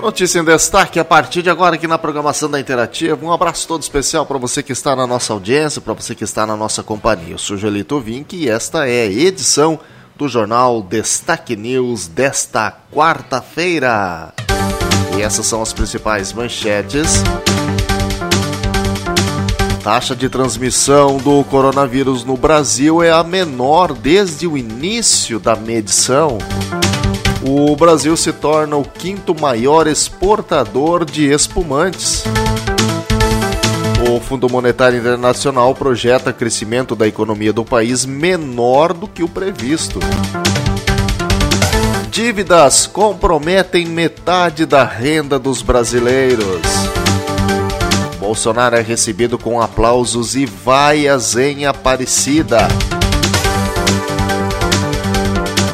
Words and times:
Notícia 0.00 0.38
em 0.38 0.44
destaque 0.44 0.98
a 0.98 1.04
partir 1.04 1.42
de 1.42 1.50
agora 1.50 1.74
aqui 1.74 1.86
na 1.86 1.98
programação 1.98 2.50
da 2.50 2.58
Interativa. 2.58 3.22
Um 3.22 3.30
abraço 3.30 3.68
todo 3.68 3.82
especial 3.82 4.24
para 4.24 4.38
você 4.38 4.62
que 4.62 4.72
está 4.72 4.96
na 4.96 5.06
nossa 5.06 5.34
audiência, 5.34 5.78
para 5.78 5.92
você 5.92 6.14
que 6.14 6.24
está 6.24 6.46
na 6.46 6.56
nossa 6.56 6.82
companhia. 6.82 7.34
Eu 7.34 7.38
sou 7.38 7.56
Joelito 7.56 8.00
Vink 8.00 8.34
e 8.34 8.48
esta 8.48 8.88
é 8.88 9.02
a 9.02 9.10
edição 9.10 9.78
do 10.16 10.26
jornal 10.26 10.82
Destaque 10.82 11.54
News 11.54 12.08
desta 12.08 12.74
quarta-feira. 12.90 14.32
E 15.18 15.20
essas 15.20 15.44
são 15.44 15.60
as 15.60 15.74
principais 15.74 16.32
manchetes. 16.32 17.22
Taxa 19.84 20.16
de 20.16 20.30
transmissão 20.30 21.18
do 21.18 21.44
coronavírus 21.44 22.24
no 22.24 22.38
Brasil 22.38 23.02
é 23.02 23.10
a 23.10 23.22
menor 23.22 23.92
desde 23.92 24.46
o 24.46 24.56
início 24.56 25.38
da 25.38 25.54
medição 25.54 26.38
o 27.42 27.74
Brasil 27.74 28.16
se 28.16 28.32
torna 28.32 28.76
o 28.76 28.84
quinto 28.84 29.34
maior 29.38 29.86
exportador 29.86 31.04
de 31.04 31.32
espumantes. 31.32 32.24
O 34.08 34.20
Fundo 34.20 34.48
Monetário 34.48 34.98
Internacional 34.98 35.74
projeta 35.74 36.32
crescimento 36.32 36.94
da 36.96 37.06
economia 37.06 37.52
do 37.52 37.64
país 37.64 38.04
menor 38.04 38.92
do 38.92 39.06
que 39.06 39.22
o 39.22 39.28
previsto. 39.28 40.00
Dívidas 42.10 42.86
comprometem 42.86 43.86
metade 43.86 44.66
da 44.66 44.84
renda 44.84 45.38
dos 45.38 45.62
brasileiros. 45.62 46.60
Bolsonaro 48.18 48.76
é 48.76 48.82
recebido 48.82 49.38
com 49.38 49.60
aplausos 49.60 50.36
e 50.36 50.44
vaias 50.44 51.36
em 51.36 51.66
Aparecida. 51.66 52.68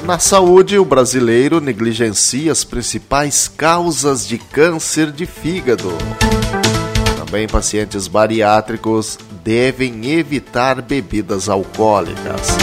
Na 0.06 0.20
saúde, 0.20 0.78
o 0.78 0.84
brasileiro 0.84 1.60
negligencia 1.60 2.52
as 2.52 2.62
principais 2.62 3.48
causas 3.48 4.24
de 4.26 4.38
câncer 4.38 5.10
de 5.10 5.26
fígado. 5.26 5.90
Também 7.18 7.48
pacientes 7.48 8.06
bariátricos 8.06 9.18
devem 9.42 10.12
evitar 10.12 10.80
bebidas 10.80 11.48
alcoólicas. 11.48 12.56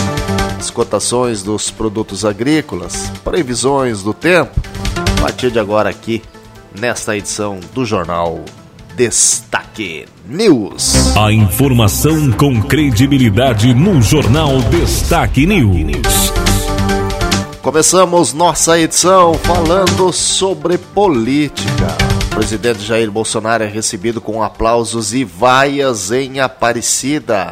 As 0.57 0.69
cotações 0.69 1.43
dos 1.43 1.69
produtos 1.69 2.23
agrícolas, 2.23 3.11
previsões 3.25 4.01
do 4.01 4.13
tempo, 4.13 4.61
a 5.17 5.21
partir 5.23 5.51
de 5.51 5.59
agora 5.59 5.89
aqui, 5.89 6.21
nesta 6.79 7.17
edição 7.17 7.59
do 7.73 7.85
Jornal 7.85 8.39
Destaque 8.95 10.05
News. 10.25 11.17
A 11.17 11.29
informação 11.33 12.31
com 12.31 12.61
credibilidade 12.61 13.73
no 13.73 14.01
Jornal 14.01 14.61
Destaque 14.71 15.45
News. 15.45 16.42
Começamos 17.73 18.33
nossa 18.33 18.79
edição 18.79 19.33
falando 19.33 20.13
sobre 20.13 20.77
política. 20.77 21.87
O 22.27 22.35
presidente 22.35 22.83
Jair 22.83 23.09
Bolsonaro 23.09 23.63
é 23.63 23.67
recebido 23.67 24.21
com 24.21 24.43
aplausos 24.43 25.11
e 25.11 25.23
vaias 25.23 26.11
em 26.11 26.39
Aparecida. 26.39 27.49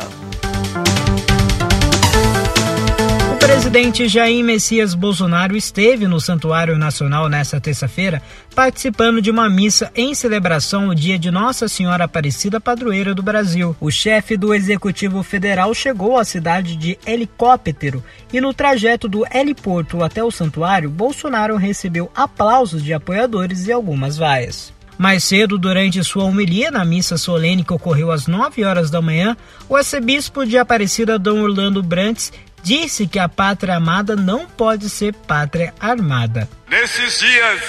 Presidente 3.52 4.08
Jair 4.08 4.46
Messias 4.46 4.94
Bolsonaro 4.96 5.58
esteve 5.58 6.08
no 6.08 6.22
Santuário 6.22 6.78
Nacional 6.78 7.28
nesta 7.28 7.60
terça-feira, 7.60 8.22
participando 8.56 9.22
de 9.22 9.30
uma 9.30 9.50
missa 9.50 9.92
em 9.94 10.16
celebração 10.16 10.86
ao 10.86 10.96
dia 10.96 11.20
de 11.20 11.30
Nossa 11.30 11.68
Senhora 11.68 12.06
Aparecida, 12.06 12.62
padroeira 12.62 13.14
do 13.14 13.22
Brasil. 13.22 13.76
O 13.82 13.92
chefe 13.92 14.38
do 14.38 14.54
Executivo 14.54 15.22
Federal 15.22 15.74
chegou 15.74 16.18
à 16.18 16.24
cidade 16.24 16.78
de 16.78 16.98
helicóptero 17.06 18.02
e 18.32 18.40
no 18.40 18.54
trajeto 18.54 19.10
do 19.10 19.26
heliporto 19.30 20.02
até 20.02 20.24
o 20.24 20.32
santuário, 20.32 20.90
Bolsonaro 20.90 21.58
recebeu 21.58 22.10
aplausos 22.16 22.82
de 22.82 22.94
apoiadores 22.94 23.68
e 23.68 23.72
algumas 23.72 24.16
vaias. 24.16 24.74
Mais 24.98 25.24
cedo, 25.24 25.58
durante 25.58 26.04
sua 26.04 26.26
homilia 26.26 26.70
na 26.70 26.86
missa 26.86 27.18
solene 27.18 27.64
que 27.64 27.74
ocorreu 27.74 28.12
às 28.12 28.28
9 28.28 28.64
horas 28.64 28.92
da 28.92 29.02
manhã, 29.02 29.36
o 29.68 29.76
arcebispo 29.76 30.46
de 30.46 30.60
Aparecida, 30.60 31.18
Dom 31.18 31.42
Orlando 31.42 31.82
Brantes, 31.82 32.32
disse 32.64 33.08
que 33.08 33.20
a 33.20 33.30
pátria 33.30 33.76
amada 33.76 34.16
não 34.16 34.46
pode 34.46 34.90
ser 34.90 35.14
pátria 35.14 35.74
armada. 35.80 36.48
Nesses 36.68 37.20
dias, 37.20 37.62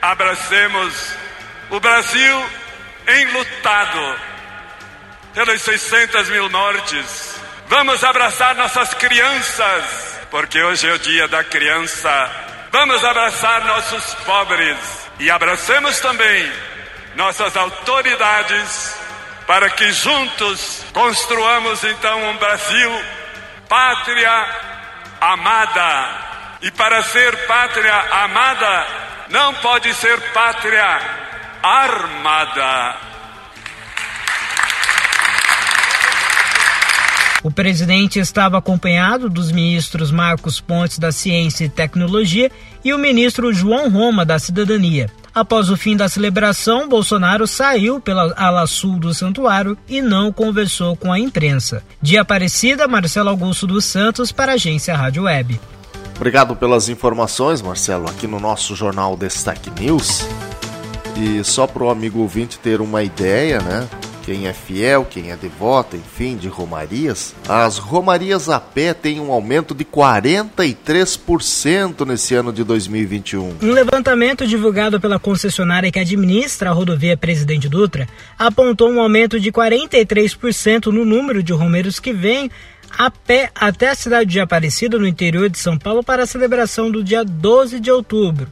abracemos 0.00 1.14
o 1.70 1.80
Brasil 1.80 2.44
enlutado 3.06 4.18
pelas 5.34 5.62
600 5.62 6.28
mil 6.28 6.50
mortes. 6.50 7.40
Vamos 7.68 8.02
abraçar 8.02 8.54
nossas 8.56 8.94
crianças, 8.94 9.84
porque 10.30 10.60
hoje 10.62 10.88
é 10.88 10.92
o 10.92 10.98
dia 10.98 11.28
da 11.28 11.44
criança. 11.44 12.30
Vamos 12.72 13.04
abraçar 13.04 13.64
nossos 13.64 14.14
pobres 14.24 14.76
e 15.18 15.30
abracemos 15.30 15.98
também 16.00 16.50
nossas 17.16 17.56
autoridades 17.56 18.96
para 19.46 19.68
que 19.70 19.92
juntos 19.92 20.84
construamos 20.92 21.82
então 21.84 22.30
um 22.30 22.36
Brasil 22.36 22.90
pátria 23.70 24.46
amada. 25.20 26.58
E 26.60 26.72
para 26.72 27.02
ser 27.04 27.46
pátria 27.46 27.94
amada, 28.24 28.86
não 29.30 29.54
pode 29.54 29.94
ser 29.94 30.20
pátria 30.32 31.00
armada. 31.62 32.96
O 37.44 37.50
presidente 37.50 38.18
estava 38.18 38.58
acompanhado 38.58 39.30
dos 39.30 39.52
ministros 39.52 40.10
Marcos 40.10 40.60
Pontes 40.60 40.98
da 40.98 41.12
Ciência 41.12 41.64
e 41.64 41.70
Tecnologia 41.70 42.50
e 42.84 42.92
o 42.92 42.98
ministro 42.98 43.52
João 43.52 43.88
Roma 43.88 44.26
da 44.26 44.38
Cidadania. 44.38 45.08
Após 45.34 45.70
o 45.70 45.76
fim 45.76 45.96
da 45.96 46.08
celebração, 46.08 46.88
Bolsonaro 46.88 47.46
saiu 47.46 48.00
pela 48.00 48.34
ala 48.36 48.66
sul 48.66 48.98
do 48.98 49.14
santuário 49.14 49.78
e 49.88 50.02
não 50.02 50.32
conversou 50.32 50.96
com 50.96 51.12
a 51.12 51.18
imprensa. 51.18 51.82
De 52.02 52.18
Aparecida, 52.18 52.88
Marcelo 52.88 53.28
Augusto 53.28 53.66
dos 53.66 53.84
Santos 53.84 54.32
para 54.32 54.52
a 54.52 54.54
agência 54.56 54.96
Rádio 54.96 55.24
Web. 55.24 55.60
Obrigado 56.16 56.54
pelas 56.56 56.88
informações, 56.88 57.62
Marcelo, 57.62 58.08
aqui 58.08 58.26
no 58.26 58.38
nosso 58.38 58.74
jornal 58.74 59.16
Destaque 59.16 59.70
News. 59.70 60.26
E 61.16 61.42
só 61.44 61.66
para 61.66 61.84
o 61.84 61.90
amigo 61.90 62.20
ouvinte 62.20 62.58
ter 62.58 62.80
uma 62.80 63.02
ideia, 63.02 63.60
né? 63.60 63.88
Quem 64.30 64.46
é 64.46 64.52
fiel, 64.52 65.04
quem 65.10 65.32
é 65.32 65.36
devoto, 65.36 65.96
enfim, 65.96 66.36
de 66.36 66.46
romarias, 66.46 67.34
as 67.48 67.78
romarias 67.78 68.48
a 68.48 68.60
pé 68.60 68.94
têm 68.94 69.18
um 69.18 69.32
aumento 69.32 69.74
de 69.74 69.84
43% 69.84 72.06
nesse 72.06 72.36
ano 72.36 72.52
de 72.52 72.62
2021. 72.62 73.56
Um 73.60 73.72
levantamento 73.72 74.46
divulgado 74.46 75.00
pela 75.00 75.18
concessionária 75.18 75.90
que 75.90 75.98
administra 75.98 76.70
a 76.70 76.72
rodovia 76.72 77.16
Presidente 77.16 77.68
Dutra 77.68 78.06
apontou 78.38 78.88
um 78.88 79.00
aumento 79.00 79.40
de 79.40 79.50
43% 79.50 80.92
no 80.92 81.04
número 81.04 81.42
de 81.42 81.52
romeiros 81.52 81.98
que 81.98 82.12
vêm 82.12 82.48
a 82.96 83.10
pé 83.10 83.50
até 83.52 83.88
a 83.88 83.96
cidade 83.96 84.30
de 84.30 84.38
Aparecida, 84.38 84.96
no 84.96 85.08
interior 85.08 85.50
de 85.50 85.58
São 85.58 85.76
Paulo, 85.76 86.04
para 86.04 86.22
a 86.22 86.26
celebração 86.26 86.88
do 86.88 87.02
dia 87.02 87.24
12 87.24 87.80
de 87.80 87.90
outubro. 87.90 88.46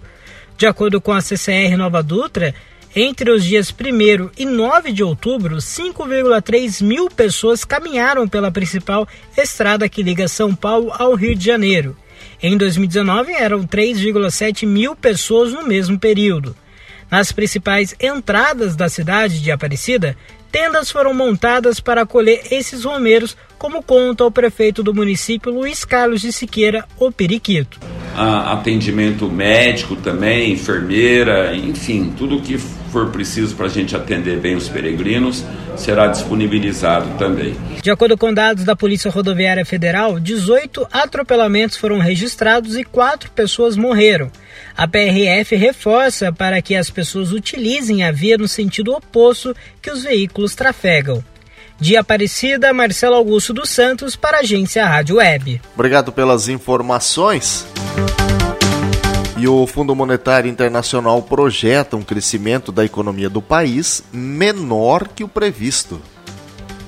De 0.56 0.66
acordo 0.66 1.00
com 1.00 1.12
a 1.12 1.20
CCR 1.20 1.76
Nova 1.76 2.02
Dutra, 2.02 2.52
entre 3.00 3.30
os 3.30 3.44
dias 3.44 3.70
1 3.70 4.30
e 4.36 4.44
9 4.44 4.92
de 4.92 5.04
outubro, 5.04 5.56
5,3 5.56 6.82
mil 6.82 7.08
pessoas 7.08 7.64
caminharam 7.64 8.26
pela 8.26 8.50
principal 8.50 9.06
estrada 9.36 9.88
que 9.88 10.02
liga 10.02 10.26
São 10.26 10.54
Paulo 10.54 10.92
ao 10.98 11.14
Rio 11.14 11.34
de 11.34 11.44
Janeiro. 11.44 11.96
Em 12.42 12.56
2019, 12.56 13.32
eram 13.32 13.64
3,7 13.64 14.66
mil 14.66 14.96
pessoas 14.96 15.52
no 15.52 15.64
mesmo 15.64 15.98
período. 15.98 16.56
Nas 17.10 17.30
principais 17.32 17.94
entradas 18.00 18.74
da 18.74 18.88
cidade 18.88 19.40
de 19.40 19.50
Aparecida, 19.50 20.16
tendas 20.50 20.90
foram 20.90 21.14
montadas 21.14 21.80
para 21.80 22.02
acolher 22.02 22.42
esses 22.50 22.84
romeiros, 22.84 23.36
como 23.58 23.82
conta 23.82 24.24
o 24.24 24.30
prefeito 24.30 24.82
do 24.82 24.94
município, 24.94 25.52
Luiz 25.52 25.84
Carlos 25.84 26.20
de 26.20 26.32
Siqueira, 26.32 26.84
o 26.98 27.10
Periquito. 27.10 27.80
atendimento 28.14 29.28
médico 29.28 29.96
também, 29.96 30.52
enfermeira, 30.52 31.54
enfim, 31.54 32.12
tudo 32.16 32.40
que 32.40 32.56
for 32.58 33.10
preciso 33.10 33.54
para 33.54 33.66
a 33.66 33.68
gente 33.68 33.94
atender 33.94 34.38
bem 34.38 34.56
os 34.56 34.68
peregrinos, 34.68 35.44
será 35.76 36.06
disponibilizado 36.06 37.06
também. 37.18 37.54
De 37.82 37.90
acordo 37.90 38.16
com 38.16 38.32
dados 38.32 38.64
da 38.64 38.74
Polícia 38.74 39.10
Rodoviária 39.10 39.64
Federal, 39.64 40.18
18 40.18 40.86
atropelamentos 40.90 41.76
foram 41.76 41.98
registrados 41.98 42.76
e 42.76 42.84
4 42.84 43.30
pessoas 43.30 43.76
morreram. 43.76 44.30
A 44.76 44.86
PRF 44.88 45.54
reforça 45.56 46.32
para 46.32 46.62
que 46.62 46.74
as 46.74 46.90
pessoas 46.90 47.32
utilizem 47.32 48.02
a 48.02 48.10
via 48.10 48.38
no 48.38 48.48
sentido 48.48 48.92
oposto 48.92 49.54
que 49.82 49.90
os 49.90 50.02
veículos 50.02 50.54
trafegam. 50.54 51.22
De 51.80 51.96
Aparecida, 51.96 52.72
Marcelo 52.72 53.14
Augusto 53.14 53.54
dos 53.54 53.70
Santos 53.70 54.16
para 54.16 54.38
a 54.38 54.40
Agência 54.40 54.84
Rádio 54.84 55.16
Web. 55.16 55.60
Obrigado 55.74 56.10
pelas 56.10 56.48
informações. 56.48 57.64
E 59.36 59.46
o 59.46 59.64
Fundo 59.64 59.94
Monetário 59.94 60.50
Internacional 60.50 61.22
projeta 61.22 61.96
um 61.96 62.02
crescimento 62.02 62.72
da 62.72 62.84
economia 62.84 63.30
do 63.30 63.40
país 63.40 64.02
menor 64.12 65.06
que 65.06 65.22
o 65.22 65.28
previsto. 65.28 66.00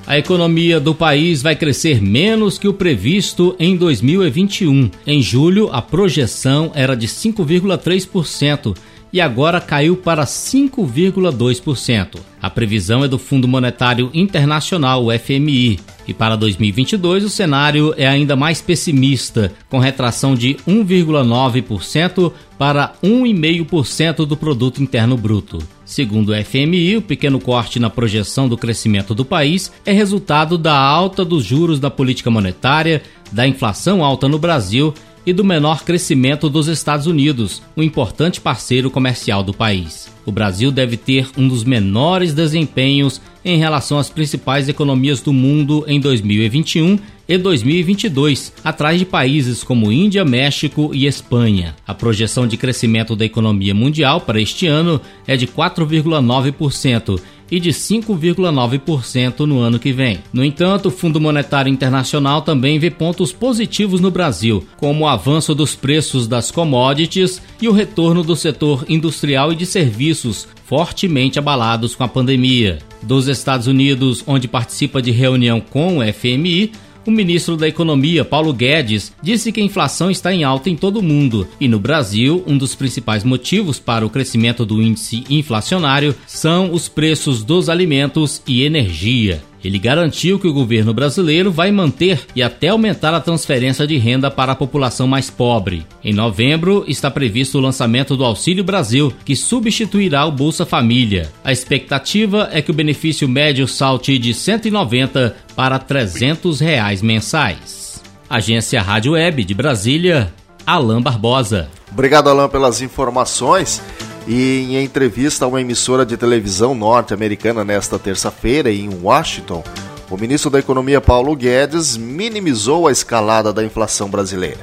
A 0.05 0.17
economia 0.17 0.77
do 0.77 0.93
país 0.93 1.41
vai 1.41 1.55
crescer 1.55 2.01
menos 2.01 2.57
que 2.57 2.67
o 2.67 2.73
previsto 2.73 3.55
em 3.57 3.77
2021. 3.77 4.91
Em 5.07 5.21
julho, 5.21 5.69
a 5.71 5.81
projeção 5.81 6.69
era 6.75 6.97
de 6.97 7.07
5,3% 7.07 8.75
e 9.11 9.19
agora 9.19 9.59
caiu 9.59 9.97
para 9.97 10.25
5,2%. 10.25 12.19
A 12.41 12.49
previsão 12.49 13.03
é 13.03 13.07
do 13.07 13.19
Fundo 13.19 13.47
Monetário 13.47 14.09
Internacional, 14.13 15.05
o 15.05 15.11
FMI, 15.11 15.79
e 16.07 16.13
para 16.13 16.35
2022 16.35 17.23
o 17.23 17.29
cenário 17.29 17.93
é 17.95 18.07
ainda 18.07 18.35
mais 18.35 18.61
pessimista, 18.61 19.53
com 19.69 19.79
retração 19.79 20.33
de 20.33 20.55
1,9% 20.67 22.33
para 22.57 22.93
1,5% 23.03 24.25
do 24.25 24.35
produto 24.35 24.81
interno 24.81 25.15
bruto. 25.15 25.59
Segundo 25.85 26.31
o 26.31 26.43
FMI, 26.43 26.97
o 26.97 27.01
pequeno 27.01 27.39
corte 27.39 27.79
na 27.79 27.89
projeção 27.89 28.47
do 28.47 28.57
crescimento 28.57 29.13
do 29.13 29.25
país 29.25 29.71
é 29.85 29.91
resultado 29.91 30.57
da 30.57 30.77
alta 30.77 31.23
dos 31.23 31.43
juros 31.43 31.79
da 31.79 31.91
política 31.91 32.31
monetária, 32.31 33.01
da 33.31 33.47
inflação 33.47 34.03
alta 34.03 34.27
no 34.27 34.39
Brasil 34.39 34.93
e 35.25 35.33
do 35.33 35.43
menor 35.43 35.83
crescimento 35.83 36.49
dos 36.49 36.67
Estados 36.67 37.07
Unidos, 37.07 37.61
um 37.75 37.83
importante 37.83 38.41
parceiro 38.41 38.89
comercial 38.89 39.43
do 39.43 39.53
país. 39.53 40.11
O 40.25 40.31
Brasil 40.31 40.71
deve 40.71 40.97
ter 40.97 41.29
um 41.37 41.47
dos 41.47 41.63
menores 41.63 42.33
desempenhos 42.33 43.21
em 43.43 43.57
relação 43.57 43.97
às 43.97 44.09
principais 44.09 44.69
economias 44.69 45.21
do 45.21 45.33
mundo 45.33 45.83
em 45.87 45.99
2021 45.99 46.99
e 47.31 47.37
2022, 47.37 48.51
atrás 48.61 48.99
de 48.99 49.05
países 49.05 49.63
como 49.63 49.89
Índia, 49.89 50.25
México 50.25 50.91
e 50.93 51.05
Espanha. 51.05 51.73
A 51.87 51.93
projeção 51.93 52.45
de 52.45 52.57
crescimento 52.57 53.15
da 53.15 53.23
economia 53.23 53.73
mundial 53.73 54.19
para 54.19 54.41
este 54.41 54.67
ano 54.67 54.99
é 55.25 55.37
de 55.37 55.47
4,9% 55.47 57.21
e 57.49 57.57
de 57.57 57.69
5,9% 57.69 59.39
no 59.45 59.59
ano 59.59 59.79
que 59.79 59.93
vem. 59.93 60.19
No 60.33 60.43
entanto, 60.43 60.87
o 60.87 60.91
Fundo 60.91 61.21
Monetário 61.21 61.71
Internacional 61.71 62.41
também 62.41 62.77
vê 62.77 62.91
pontos 62.91 63.31
positivos 63.31 64.01
no 64.01 64.11
Brasil, 64.11 64.67
como 64.75 65.05
o 65.05 65.07
avanço 65.07 65.55
dos 65.55 65.73
preços 65.73 66.27
das 66.27 66.51
commodities 66.51 67.41
e 67.61 67.69
o 67.69 67.71
retorno 67.71 68.23
do 68.23 68.35
setor 68.35 68.83
industrial 68.89 69.53
e 69.53 69.55
de 69.55 69.65
serviços, 69.65 70.49
fortemente 70.65 71.39
abalados 71.39 71.95
com 71.95 72.03
a 72.03 72.09
pandemia. 72.09 72.79
Dos 73.01 73.29
Estados 73.29 73.67
Unidos, 73.67 74.21
onde 74.27 74.49
participa 74.49 75.01
de 75.01 75.11
reunião 75.11 75.61
com 75.61 75.99
o 75.99 76.13
FMI, 76.13 76.71
o 77.05 77.11
ministro 77.11 77.57
da 77.57 77.67
Economia, 77.67 78.23
Paulo 78.23 78.53
Guedes, 78.53 79.13
disse 79.21 79.51
que 79.51 79.61
a 79.61 79.63
inflação 79.63 80.09
está 80.09 80.33
em 80.33 80.43
alta 80.43 80.69
em 80.69 80.75
todo 80.75 80.97
o 80.97 81.03
mundo 81.03 81.47
e 81.59 81.67
no 81.67 81.79
Brasil, 81.79 82.43
um 82.47 82.57
dos 82.57 82.75
principais 82.75 83.23
motivos 83.23 83.79
para 83.79 84.05
o 84.05 84.09
crescimento 84.09 84.65
do 84.65 84.81
índice 84.81 85.23
inflacionário 85.29 86.15
são 86.27 86.71
os 86.73 86.87
preços 86.87 87.43
dos 87.43 87.69
alimentos 87.69 88.41
e 88.47 88.63
energia. 88.63 89.41
Ele 89.63 89.77
garantiu 89.77 90.39
que 90.39 90.47
o 90.47 90.53
governo 90.53 90.93
brasileiro 90.93 91.51
vai 91.51 91.71
manter 91.71 92.21
e 92.35 92.41
até 92.41 92.69
aumentar 92.69 93.13
a 93.13 93.19
transferência 93.19 93.85
de 93.85 93.97
renda 93.97 94.31
para 94.31 94.53
a 94.53 94.55
população 94.55 95.07
mais 95.07 95.29
pobre. 95.29 95.85
Em 96.03 96.13
novembro, 96.13 96.83
está 96.87 97.11
previsto 97.11 97.57
o 97.57 97.61
lançamento 97.61 98.17
do 98.17 98.25
Auxílio 98.25 98.63
Brasil, 98.63 99.13
que 99.23 99.35
substituirá 99.35 100.25
o 100.25 100.31
Bolsa 100.31 100.65
Família. 100.65 101.31
A 101.43 101.51
expectativa 101.51 102.49
é 102.51 102.61
que 102.61 102.71
o 102.71 102.73
benefício 102.73 103.27
médio 103.27 103.67
salte 103.67 104.17
de 104.17 104.33
190 104.33 105.35
para 105.55 105.77
300 105.77 106.59
reais 106.59 107.01
mensais. 107.01 108.01
Agência 108.29 108.81
Rádio 108.81 109.13
Web 109.13 109.43
de 109.43 109.53
Brasília, 109.53 110.33
Alain 110.65 111.01
Barbosa. 111.01 111.69
Obrigado, 111.91 112.29
Alain, 112.29 112.47
pelas 112.47 112.81
informações. 112.81 113.81
E 114.27 114.75
em 114.75 114.83
entrevista 114.83 115.45
a 115.45 115.47
uma 115.47 115.61
emissora 115.61 116.05
de 116.05 116.15
televisão 116.15 116.75
norte-americana 116.75 117.63
nesta 117.63 117.97
terça-feira 117.97 118.71
em 118.71 118.89
Washington, 119.01 119.63
o 120.09 120.17
ministro 120.17 120.49
da 120.49 120.59
Economia 120.59 121.01
Paulo 121.01 121.35
Guedes 121.35 121.97
minimizou 121.97 122.87
a 122.87 122.91
escalada 122.91 123.51
da 123.51 123.63
inflação 123.63 124.09
brasileira. 124.09 124.59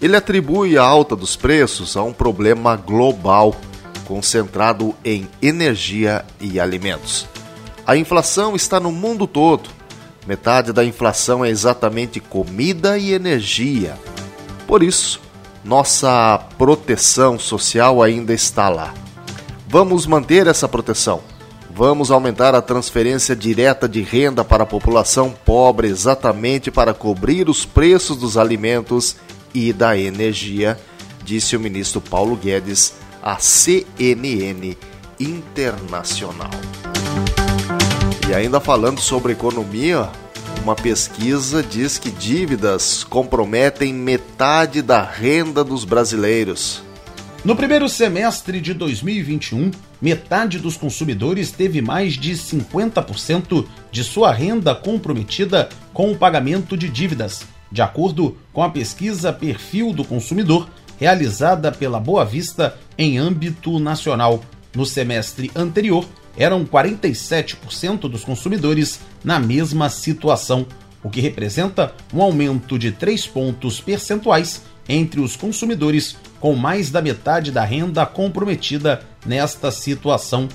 Ele 0.00 0.16
atribui 0.16 0.78
a 0.78 0.82
alta 0.82 1.16
dos 1.16 1.36
preços 1.36 1.96
a 1.96 2.02
um 2.02 2.12
problema 2.12 2.76
global 2.76 3.54
concentrado 4.06 4.94
em 5.04 5.28
energia 5.40 6.24
e 6.40 6.60
alimentos. 6.60 7.26
A 7.86 7.96
inflação 7.96 8.54
está 8.54 8.78
no 8.78 8.92
mundo 8.92 9.26
todo. 9.26 9.68
Metade 10.26 10.72
da 10.72 10.84
inflação 10.84 11.44
é 11.44 11.50
exatamente 11.50 12.20
comida 12.20 12.96
e 12.96 13.12
energia. 13.12 13.94
Por 14.66 14.82
isso, 14.82 15.20
nossa 15.64 16.38
proteção 16.58 17.38
social 17.38 18.02
ainda 18.02 18.32
está 18.34 18.68
lá. 18.68 18.92
Vamos 19.66 20.06
manter 20.06 20.46
essa 20.46 20.68
proteção. 20.68 21.22
Vamos 21.70 22.10
aumentar 22.10 22.54
a 22.54 22.62
transferência 22.62 23.34
direta 23.34 23.88
de 23.88 24.00
renda 24.00 24.44
para 24.44 24.62
a 24.62 24.66
população 24.66 25.34
pobre 25.44 25.88
exatamente 25.88 26.70
para 26.70 26.94
cobrir 26.94 27.48
os 27.48 27.64
preços 27.64 28.16
dos 28.16 28.36
alimentos 28.36 29.16
e 29.52 29.72
da 29.72 29.98
energia, 29.98 30.78
disse 31.24 31.56
o 31.56 31.60
ministro 31.60 32.00
Paulo 32.00 32.36
Guedes 32.36 32.94
à 33.22 33.38
CNN 33.38 34.76
Internacional. 35.18 36.50
E 38.28 38.34
ainda 38.34 38.60
falando 38.60 39.00
sobre 39.00 39.32
economia, 39.32 40.08
uma 40.64 40.74
pesquisa 40.74 41.62
diz 41.62 41.98
que 41.98 42.10
dívidas 42.10 43.04
comprometem 43.04 43.92
metade 43.92 44.80
da 44.80 45.02
renda 45.04 45.62
dos 45.62 45.84
brasileiros. 45.84 46.82
No 47.44 47.54
primeiro 47.54 47.86
semestre 47.86 48.62
de 48.62 48.72
2021, 48.72 49.70
metade 50.00 50.58
dos 50.58 50.78
consumidores 50.78 51.52
teve 51.52 51.82
mais 51.82 52.14
de 52.14 52.32
50% 52.32 53.66
de 53.92 54.02
sua 54.02 54.32
renda 54.32 54.74
comprometida 54.74 55.68
com 55.92 56.10
o 56.10 56.16
pagamento 56.16 56.78
de 56.78 56.88
dívidas, 56.88 57.42
de 57.70 57.82
acordo 57.82 58.34
com 58.50 58.62
a 58.62 58.70
pesquisa 58.70 59.34
Perfil 59.34 59.92
do 59.92 60.02
Consumidor 60.02 60.66
realizada 60.98 61.70
pela 61.70 62.00
Boa 62.00 62.24
Vista 62.24 62.78
em 62.96 63.18
âmbito 63.18 63.78
nacional. 63.78 64.42
No 64.74 64.86
semestre 64.86 65.50
anterior, 65.54 66.06
eram 66.36 66.64
47% 66.64 68.00
dos 68.08 68.24
consumidores 68.24 69.00
na 69.22 69.38
mesma 69.38 69.88
situação, 69.88 70.66
o 71.02 71.10
que 71.10 71.20
representa 71.20 71.94
um 72.12 72.22
aumento 72.22 72.78
de 72.78 72.90
3 72.92 73.26
pontos 73.26 73.80
percentuais 73.80 74.62
entre 74.88 75.20
os 75.20 75.36
consumidores 75.36 76.16
com 76.40 76.54
mais 76.54 76.90
da 76.90 77.00
metade 77.00 77.50
da 77.50 77.64
renda 77.64 78.04
comprometida 78.04 79.02
nesta 79.24 79.70
situação. 79.70 80.48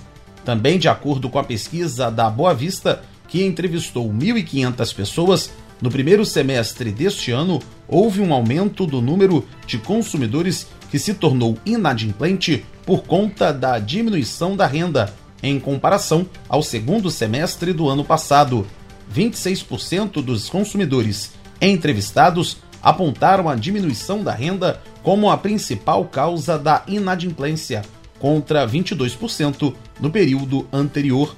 Também 0.45 0.77
de 0.77 0.88
acordo 0.88 1.29
com 1.29 1.39
a 1.39 1.43
pesquisa 1.43 2.09
da 2.09 2.29
Boa 2.29 2.53
Vista, 2.53 3.01
que 3.27 3.43
entrevistou 3.43 4.12
1.500 4.12 4.95
pessoas, 4.95 5.51
no 5.81 5.89
primeiro 5.89 6.25
semestre 6.25 6.91
deste 6.91 7.31
ano 7.31 7.62
houve 7.88 8.21
um 8.21 8.33
aumento 8.33 8.86
do 8.86 9.01
número 9.01 9.48
de 9.65 9.77
consumidores 9.77 10.67
que 10.91 11.00
se 11.00 11.13
tornou 11.13 11.57
inadimplente 11.65 12.65
por 12.86 13.03
conta 13.03 13.53
da 13.53 13.77
diminuição 13.79 14.55
da 14.55 14.65
renda, 14.65 15.13
em 15.41 15.60
comparação 15.60 16.25
ao 16.48 16.62
segundo 16.62 17.10
semestre 17.10 17.74
do 17.74 17.88
ano 17.89 18.03
passado. 18.03 18.65
26% 19.13 20.22
dos 20.22 20.50
consumidores 20.50 21.31
entrevistados 21.62 22.58
apontaram 22.81 23.50
a 23.50 23.55
diminuição 23.55 24.24
da 24.24 24.31
renda 24.31 24.81
como 25.03 25.29
a 25.29 25.38
principal 25.38 26.05
causa 26.05 26.58
da 26.58 26.84
inadimplência, 26.88 27.81
contra 28.19 28.67
22% 28.67 29.74
no 30.00 30.12
período 30.12 30.67
anterior. 30.72 31.36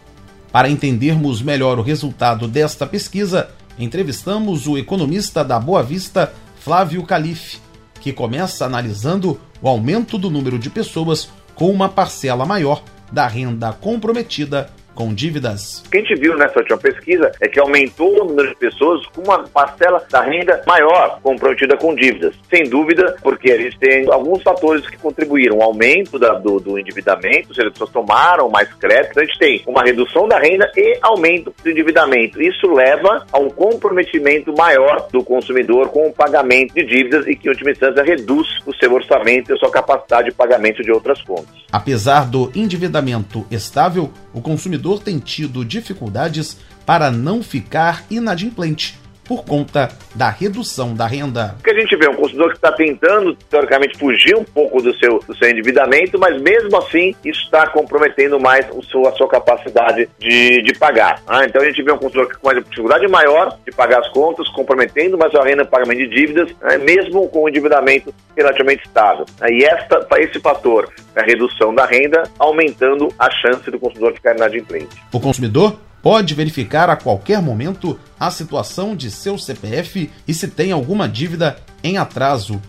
Para 0.52 0.70
entendermos 0.70 1.42
melhor 1.42 1.80
o 1.80 1.82
resultado 1.82 2.48
desta 2.48 2.86
pesquisa, 2.86 3.50
entrevistamos 3.80 4.68
o 4.68 4.78
economista 4.78 5.44
da 5.44 5.60
Boa 5.60 5.82
Vista, 5.82 6.34
Flávio 6.60 7.04
Calife, 7.04 7.60
que 8.00 8.12
começa 8.12 8.66
analisando 8.66 9.40
o 9.62 9.68
aumento 9.68 10.18
do 10.18 10.30
número 10.30 10.60
de 10.60 10.70
pessoas 10.70 11.30
com 11.56 11.72
uma 11.72 11.88
parcela 11.88 12.46
maior 12.46 12.84
da 13.12 13.28
renda 13.28 13.74
comprometida 13.74 14.70
com 15.02 15.16
dívidas. 15.16 15.82
O 15.88 15.90
que 15.90 15.98
a 15.98 16.02
gente 16.02 16.16
viu 16.16 16.38
nessa 16.38 16.60
última 16.60 16.78
pesquisa 16.78 17.32
é 17.42 17.48
que 17.48 17.60
aumentou 17.60 18.22
o 18.22 18.26
número 18.26 18.50
de 18.50 18.56
pessoas 18.56 19.04
com 19.08 19.24
uma 19.24 19.48
parcela 19.48 20.06
da 20.12 20.22
renda 20.22 20.62
maior 20.68 21.20
comprometida 21.24 21.76
com 21.76 21.96
dívidas. 21.96 22.36
Sem 22.48 22.70
dúvida, 22.70 23.16
porque 23.24 23.52
a 23.52 23.58
gente 23.58 23.80
tem 23.80 24.08
alguns 24.12 24.44
fatores 24.44 24.88
que 24.88 24.98
contribuíram. 24.98 25.58
O 25.58 25.64
aumento 25.64 26.20
da, 26.20 26.34
do, 26.34 26.60
do, 26.60 26.78
endividamento, 26.78 27.50
ou 27.50 27.56
seja, 27.56 27.70
as 27.70 27.74
pessoas 27.74 27.90
tomaram 27.90 28.48
mais 28.48 28.72
crédito. 28.76 29.20
A 29.20 29.26
gente 29.26 29.40
tem 29.40 29.64
uma 29.66 29.82
redução 29.82 30.28
da 30.28 30.38
renda 30.38 30.72
e 30.78 31.00
aumento 31.02 31.52
do 31.64 31.72
endividamento. 31.72 32.40
Isso 32.40 32.72
leva 32.72 33.26
a 33.32 33.40
um 33.40 33.50
comprometimento 33.50 34.54
maior 34.56 35.08
do 35.12 35.24
consumidor 35.24 35.90
com 35.90 36.10
o 36.10 36.14
pagamento 36.14 36.76
de 36.76 36.86
dívidas 36.86 37.26
e 37.26 37.36
que, 37.36 37.48
em 37.48 37.50
última 37.50 37.72
instância, 37.72 38.04
reduz 38.04 38.48
o 38.68 38.76
seu 38.76 38.94
orçamento 38.94 39.52
e 39.52 39.56
a 39.56 39.58
sua 39.58 39.72
capacidade 39.72 40.30
de 40.30 40.36
pagamento 40.36 40.84
de 40.84 40.92
outras 40.92 41.20
contas. 41.24 41.50
Apesar 41.72 42.30
do 42.30 42.52
endividamento 42.54 43.48
estável, 43.50 44.12
o 44.34 44.42
consumidor 44.42 45.02
tem 45.02 45.20
tido 45.20 45.66
dificuldades 45.66 46.58
para 46.86 47.12
não 47.12 47.44
ficar 47.44 48.06
inadimplente 48.10 49.01
por 49.32 49.46
conta 49.46 49.88
da 50.14 50.30
redução 50.30 50.94
da 50.94 51.08
renda. 51.08 51.56
O 51.58 51.64
que 51.64 51.70
a 51.70 51.80
gente 51.80 51.96
vê, 51.96 52.10
um 52.10 52.16
consumidor 52.16 52.50
que 52.50 52.58
está 52.58 52.70
tentando, 52.70 53.34
teoricamente, 53.50 53.98
fugir 53.98 54.36
um 54.36 54.44
pouco 54.44 54.82
do 54.82 54.94
seu, 54.98 55.20
do 55.20 55.34
seu 55.38 55.50
endividamento, 55.50 56.20
mas 56.20 56.42
mesmo 56.42 56.76
assim 56.78 57.16
isso 57.24 57.42
está 57.46 57.66
comprometendo 57.68 58.38
mais 58.42 58.68
o 58.72 58.84
seu, 58.84 59.08
a 59.08 59.14
sua 59.14 59.30
capacidade 59.30 60.10
de, 60.20 60.62
de 60.64 60.78
pagar. 60.78 61.22
Ah, 61.26 61.46
então 61.46 61.62
a 61.62 61.66
gente 61.66 61.82
vê 61.82 61.94
um 61.94 61.98
consumidor 61.98 62.38
com 62.38 62.46
uma 62.50 62.62
dificuldade 62.62 63.08
maior 63.08 63.58
de 63.66 63.74
pagar 63.74 64.00
as 64.00 64.10
contas, 64.10 64.50
comprometendo 64.50 65.18
mais 65.18 65.34
a 65.34 65.44
renda 65.46 65.64
no 65.64 65.70
pagamento 65.70 66.00
de 66.00 66.10
dívidas, 66.10 66.50
né, 66.62 66.78
mesmo 66.80 67.30
com 67.30 67.44
o 67.44 67.48
endividamento 67.48 68.14
relativamente 68.36 68.84
estável. 68.86 69.26
E 69.50 69.64
esta, 69.64 70.06
esse 70.18 70.42
fator, 70.42 70.90
a 71.16 71.22
redução 71.22 71.74
da 71.74 71.86
renda, 71.86 72.24
aumentando 72.38 73.08
a 73.18 73.32
chance 73.32 73.72
do 73.72 73.80
consumidor 73.80 74.14
ficar 74.14 74.36
inadimplente. 74.36 75.02
O 75.14 75.22
consumidor 75.22 75.78
pode 76.02 76.34
verificar 76.34 76.90
a 76.90 76.96
qualquer 76.96 77.42
momento 77.42 78.00
a 78.20 78.32
situação 78.32 78.96
de 78.96 79.12
seu 79.12 79.38
CPF 79.38 80.10
e 80.28 80.34
se 80.34 80.48
tem 80.48 80.72
alguma 80.72 81.08
dívida 81.08 81.58
em 81.84 81.98
atraso 81.98 82.60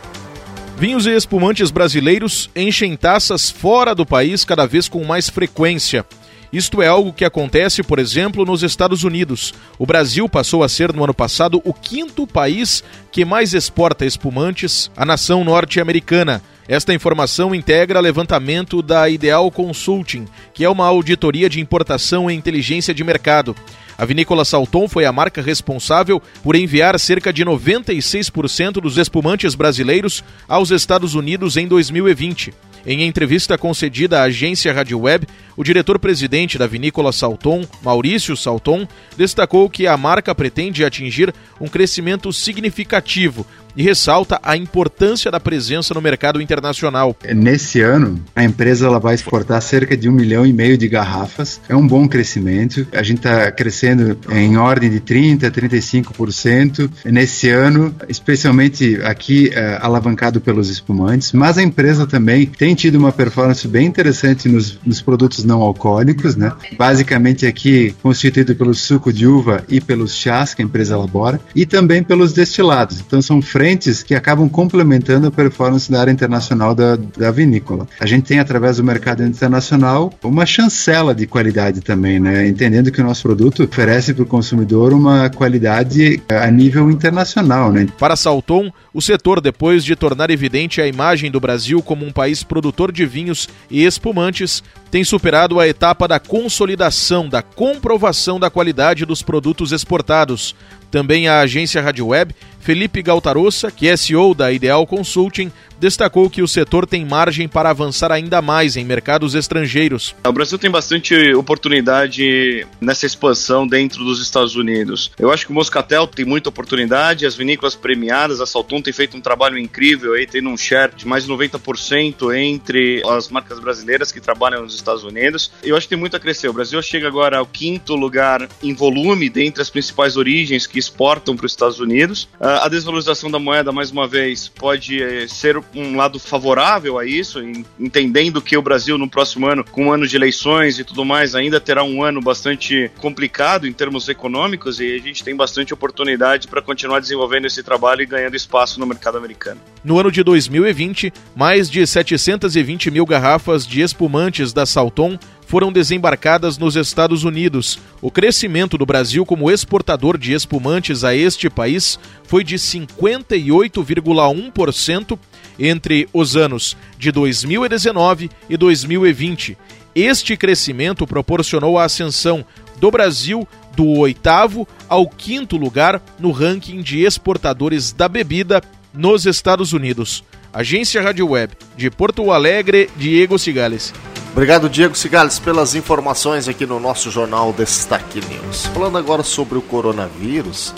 Vinhos 0.78 1.06
e 1.06 1.10
espumantes 1.10 1.70
brasileiros 1.70 2.50
enchem 2.54 2.96
taças 2.96 3.50
fora 3.50 3.94
do 3.94 4.04
país 4.04 4.44
cada 4.44 4.66
vez 4.66 4.88
com 4.88 5.02
mais 5.04 5.30
frequência. 5.30 6.04
Isto 6.52 6.80
é 6.80 6.86
algo 6.86 7.12
que 7.12 7.24
acontece, 7.24 7.82
por 7.82 7.98
exemplo, 7.98 8.44
nos 8.44 8.62
Estados 8.62 9.02
Unidos. 9.02 9.52
O 9.78 9.86
Brasil 9.86 10.28
passou 10.28 10.62
a 10.62 10.68
ser, 10.68 10.92
no 10.92 11.02
ano 11.02 11.14
passado, 11.14 11.60
o 11.64 11.72
quinto 11.72 12.26
país 12.26 12.84
que 13.10 13.24
mais 13.24 13.52
exporta 13.52 14.04
espumantes 14.04 14.90
à 14.96 15.04
nação 15.04 15.44
norte-americana. 15.44 16.42
Esta 16.68 16.92
informação 16.92 17.54
integra 17.54 18.00
levantamento 18.00 18.82
da 18.82 19.08
Ideal 19.08 19.50
Consulting, 19.50 20.26
que 20.52 20.64
é 20.64 20.68
uma 20.68 20.86
auditoria 20.86 21.48
de 21.48 21.60
importação 21.60 22.30
e 22.30 22.34
inteligência 22.34 22.92
de 22.92 23.04
mercado. 23.04 23.54
A 23.98 24.04
vinícola 24.04 24.44
Salton 24.44 24.88
foi 24.88 25.04
a 25.04 25.12
marca 25.12 25.40
responsável 25.40 26.22
por 26.42 26.54
enviar 26.54 26.98
cerca 27.00 27.32
de 27.32 27.44
96% 27.44 28.72
dos 28.74 28.98
espumantes 28.98 29.54
brasileiros 29.54 30.22
aos 30.46 30.70
Estados 30.70 31.14
Unidos 31.14 31.56
em 31.56 31.66
2020. 31.66 32.52
Em 32.86 33.02
entrevista 33.02 33.58
concedida 33.58 34.20
à 34.20 34.24
agência 34.24 34.72
Rádio 34.72 35.00
Web, 35.00 35.26
o 35.56 35.64
diretor-presidente 35.64 36.56
da 36.56 36.68
vinícola 36.68 37.10
Salton, 37.12 37.66
Maurício 37.82 38.36
Salton, 38.36 38.86
destacou 39.16 39.68
que 39.68 39.88
a 39.88 39.96
marca 39.96 40.32
pretende 40.34 40.84
atingir 40.84 41.34
um 41.60 41.66
crescimento 41.66 42.32
significativo 42.32 43.44
e 43.76 43.82
ressalta 43.82 44.40
a 44.42 44.56
importância 44.56 45.30
da 45.30 45.38
presença 45.38 45.92
no 45.92 46.00
mercado 46.00 46.40
internacional. 46.40 47.14
Nesse 47.34 47.80
ano, 47.80 48.22
a 48.34 48.42
empresa 48.42 48.86
ela 48.86 48.98
vai 48.98 49.14
exportar 49.14 49.60
cerca 49.60 49.96
de 49.96 50.08
um 50.08 50.12
milhão 50.12 50.46
e 50.46 50.52
meio 50.52 50.78
de 50.78 50.88
garrafas. 50.88 51.60
É 51.68 51.76
um 51.76 51.86
bom 51.86 52.08
crescimento. 52.08 52.86
A 52.92 53.02
gente 53.02 53.18
está 53.18 53.50
crescendo 53.52 53.85
em 54.32 54.56
ordem 54.56 54.90
de 54.90 55.00
30%, 55.00 55.50
35% 55.50 56.90
nesse 57.04 57.50
ano, 57.50 57.94
especialmente 58.08 59.00
aqui 59.02 59.50
é, 59.52 59.78
alavancado 59.80 60.40
pelos 60.40 60.68
espumantes. 60.68 61.32
Mas 61.32 61.58
a 61.58 61.62
empresa 61.62 62.06
também 62.06 62.46
tem 62.46 62.74
tido 62.74 62.96
uma 62.96 63.12
performance 63.12 63.66
bem 63.66 63.86
interessante 63.86 64.48
nos, 64.48 64.78
nos 64.84 65.00
produtos 65.00 65.44
não 65.44 65.62
alcoólicos, 65.62 66.36
né? 66.36 66.52
Basicamente 66.76 67.46
aqui 67.46 67.94
constituído 68.02 68.54
pelo 68.54 68.74
suco 68.74 69.12
de 69.12 69.26
uva 69.26 69.64
e 69.68 69.80
pelos 69.80 70.14
chás 70.14 70.54
que 70.54 70.62
a 70.62 70.64
empresa 70.64 70.94
elabora 70.94 71.40
e 71.54 71.64
também 71.64 72.02
pelos 72.02 72.32
destilados. 72.32 73.00
Então 73.00 73.20
são 73.20 73.40
frentes 73.40 74.02
que 74.02 74.14
acabam 74.14 74.48
complementando 74.48 75.26
a 75.26 75.30
performance 75.30 75.90
da 75.90 76.00
área 76.00 76.10
internacional 76.10 76.74
da, 76.74 76.96
da 76.96 77.30
vinícola. 77.30 77.86
A 78.00 78.06
gente 78.06 78.24
tem, 78.24 78.38
através 78.38 78.76
do 78.76 78.84
mercado 78.84 79.24
internacional, 79.24 80.12
uma 80.22 80.46
chancela 80.46 81.14
de 81.14 81.26
qualidade 81.26 81.80
também, 81.80 82.18
né? 82.18 82.46
Entendendo 82.46 82.90
que 82.90 83.00
o 83.00 83.04
nosso 83.04 83.22
produto 83.22 83.66
oferece 83.76 84.14
para 84.14 84.22
o 84.22 84.26
consumidor 84.26 84.94
uma 84.94 85.28
qualidade 85.28 86.22
a 86.30 86.50
nível 86.50 86.90
internacional, 86.90 87.70
né? 87.70 87.86
Para 87.98 88.16
Salton, 88.16 88.72
o 88.94 89.02
setor, 89.02 89.38
depois 89.38 89.84
de 89.84 89.94
tornar 89.94 90.30
evidente 90.30 90.80
a 90.80 90.86
imagem 90.86 91.30
do 91.30 91.38
Brasil 91.38 91.82
como 91.82 92.06
um 92.06 92.10
país 92.10 92.42
produtor 92.42 92.90
de 92.90 93.04
vinhos 93.04 93.46
e 93.70 93.84
espumantes, 93.84 94.62
tem 94.90 95.04
superado 95.04 95.60
a 95.60 95.68
etapa 95.68 96.08
da 96.08 96.18
consolidação, 96.18 97.28
da 97.28 97.42
comprovação 97.42 98.40
da 98.40 98.48
qualidade 98.48 99.04
dos 99.04 99.20
produtos 99.20 99.72
exportados. 99.72 100.56
Também 100.90 101.28
a 101.28 101.40
agência 101.40 101.82
Rádio 101.82 102.06
Web 102.06 102.34
Felipe 102.66 103.00
Galtarossa, 103.00 103.70
que 103.70 103.86
é 103.86 103.96
CEO 103.96 104.34
da 104.34 104.50
Ideal 104.50 104.84
Consulting, 104.88 105.52
destacou 105.78 106.28
que 106.28 106.42
o 106.42 106.48
setor 106.48 106.86
tem 106.86 107.04
margem 107.04 107.46
para 107.46 107.70
avançar 107.70 108.10
ainda 108.10 108.42
mais 108.42 108.76
em 108.76 108.84
mercados 108.84 109.36
estrangeiros. 109.36 110.16
O 110.26 110.32
Brasil 110.32 110.58
tem 110.58 110.70
bastante 110.70 111.32
oportunidade 111.34 112.66
nessa 112.80 113.06
expansão 113.06 113.66
dentro 113.66 114.04
dos 114.04 114.20
Estados 114.20 114.56
Unidos. 114.56 115.12
Eu 115.18 115.30
acho 115.30 115.46
que 115.46 115.52
o 115.52 115.54
Moscatel 115.54 116.06
tem 116.06 116.24
muita 116.24 116.48
oportunidade, 116.48 117.26
as 117.26 117.36
vinícolas 117.36 117.76
premiadas, 117.76 118.40
a 118.40 118.46
Saltum 118.46 118.82
tem 118.82 118.92
feito 118.92 119.16
um 119.16 119.20
trabalho 119.20 119.58
incrível 119.58 120.14
aí, 120.14 120.26
tendo 120.26 120.48
um 120.48 120.56
share 120.56 120.92
de 120.96 121.06
mais 121.06 121.24
de 121.24 121.30
90% 121.30 122.34
entre 122.34 123.02
as 123.08 123.28
marcas 123.28 123.60
brasileiras 123.60 124.10
que 124.10 124.20
trabalham 124.20 124.62
nos 124.62 124.74
Estados 124.74 125.04
Unidos. 125.04 125.52
Eu 125.62 125.76
acho 125.76 125.86
que 125.86 125.90
tem 125.90 125.98
muito 125.98 126.16
a 126.16 126.20
crescer. 126.20 126.48
O 126.48 126.52
Brasil 126.52 126.80
chega 126.82 127.06
agora 127.06 127.38
ao 127.38 127.46
quinto 127.46 127.94
lugar 127.94 128.48
em 128.62 128.74
volume 128.74 129.28
dentre 129.28 129.62
as 129.62 129.70
principais 129.70 130.16
origens 130.16 130.66
que 130.66 130.78
exportam 130.78 131.36
para 131.36 131.46
os 131.46 131.52
Estados 131.52 131.78
Unidos. 131.78 132.28
A 132.62 132.68
desvalorização 132.68 133.30
da 133.30 133.38
moeda, 133.38 133.70
mais 133.72 133.90
uma 133.90 134.06
vez, 134.06 134.48
pode 134.48 135.02
eh, 135.02 135.26
ser 135.28 135.60
um 135.74 135.96
lado 135.96 136.18
favorável 136.18 136.98
a 136.98 137.04
isso, 137.04 137.40
entendendo 137.78 138.40
que 138.40 138.56
o 138.56 138.62
Brasil 138.62 138.96
no 138.96 139.08
próximo 139.08 139.46
ano, 139.46 139.64
com 139.64 139.86
um 139.86 139.92
ano 139.92 140.06
de 140.06 140.16
eleições 140.16 140.78
e 140.78 140.84
tudo 140.84 141.04
mais, 141.04 141.34
ainda 141.34 141.60
terá 141.60 141.82
um 141.82 142.02
ano 142.02 142.20
bastante 142.20 142.90
complicado 142.98 143.66
em 143.66 143.72
termos 143.72 144.08
econômicos 144.08 144.80
e 144.80 144.94
a 144.94 144.98
gente 144.98 145.22
tem 145.22 145.36
bastante 145.36 145.74
oportunidade 145.74 146.48
para 146.48 146.62
continuar 146.62 147.00
desenvolvendo 147.00 147.46
esse 147.46 147.62
trabalho 147.62 148.02
e 148.02 148.06
ganhando 148.06 148.36
espaço 148.36 148.80
no 148.80 148.86
mercado 148.86 149.18
americano. 149.18 149.60
No 149.84 149.98
ano 149.98 150.10
de 150.10 150.22
2020, 150.22 151.12
mais 151.34 151.68
de 151.70 151.86
720 151.86 152.90
mil 152.90 153.04
garrafas 153.04 153.66
de 153.66 153.82
espumantes 153.82 154.52
da 154.52 154.64
Salton 154.64 155.18
foram 155.46 155.72
desembarcadas 155.72 156.58
nos 156.58 156.76
Estados 156.76 157.24
Unidos. 157.24 157.78
O 158.02 158.10
crescimento 158.10 158.76
do 158.76 158.84
Brasil 158.84 159.24
como 159.24 159.50
exportador 159.50 160.18
de 160.18 160.34
espumantes 160.34 161.02
a 161.04 161.14
este 161.14 161.48
país 161.48 161.98
foi 162.24 162.44
de 162.44 162.56
58,1% 162.56 165.18
entre 165.58 166.06
os 166.12 166.36
anos 166.36 166.76
de 166.98 167.10
2019 167.10 168.30
e 168.50 168.56
2020. 168.56 169.56
Este 169.94 170.36
crescimento 170.36 171.06
proporcionou 171.06 171.78
a 171.78 171.84
ascensão 171.84 172.44
do 172.78 172.90
Brasil 172.90 173.48
do 173.74 173.86
oitavo 173.98 174.68
ao 174.88 175.08
quinto 175.08 175.56
lugar 175.56 176.02
no 176.18 176.32
ranking 176.32 176.82
de 176.82 177.04
exportadores 177.04 177.92
da 177.92 178.08
bebida 178.08 178.60
nos 178.92 179.24
Estados 179.26 179.72
Unidos. 179.72 180.24
Agência 180.52 181.00
Rádio 181.02 181.28
Web 181.28 181.54
de 181.76 181.88
Porto 181.90 182.32
Alegre, 182.32 182.90
Diego 182.96 183.38
Cigales. 183.38 183.92
Obrigado, 184.36 184.68
Diego 184.68 184.94
Cigales, 184.94 185.38
pelas 185.38 185.74
informações 185.74 186.46
aqui 186.46 186.66
no 186.66 186.78
nosso 186.78 187.10
jornal 187.10 187.54
Destaque 187.54 188.20
News. 188.20 188.66
Falando 188.66 188.98
agora 188.98 189.22
sobre 189.22 189.56
o 189.56 189.62
coronavírus, 189.62 190.74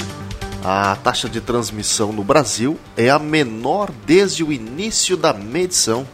a 0.64 0.94
taxa 0.94 1.28
de 1.28 1.40
transmissão 1.40 2.12
no 2.12 2.22
Brasil 2.22 2.78
é 2.96 3.10
a 3.10 3.18
menor 3.18 3.90
desde 4.06 4.44
o 4.44 4.52
início 4.52 5.16
da 5.16 5.32
medição. 5.32 6.06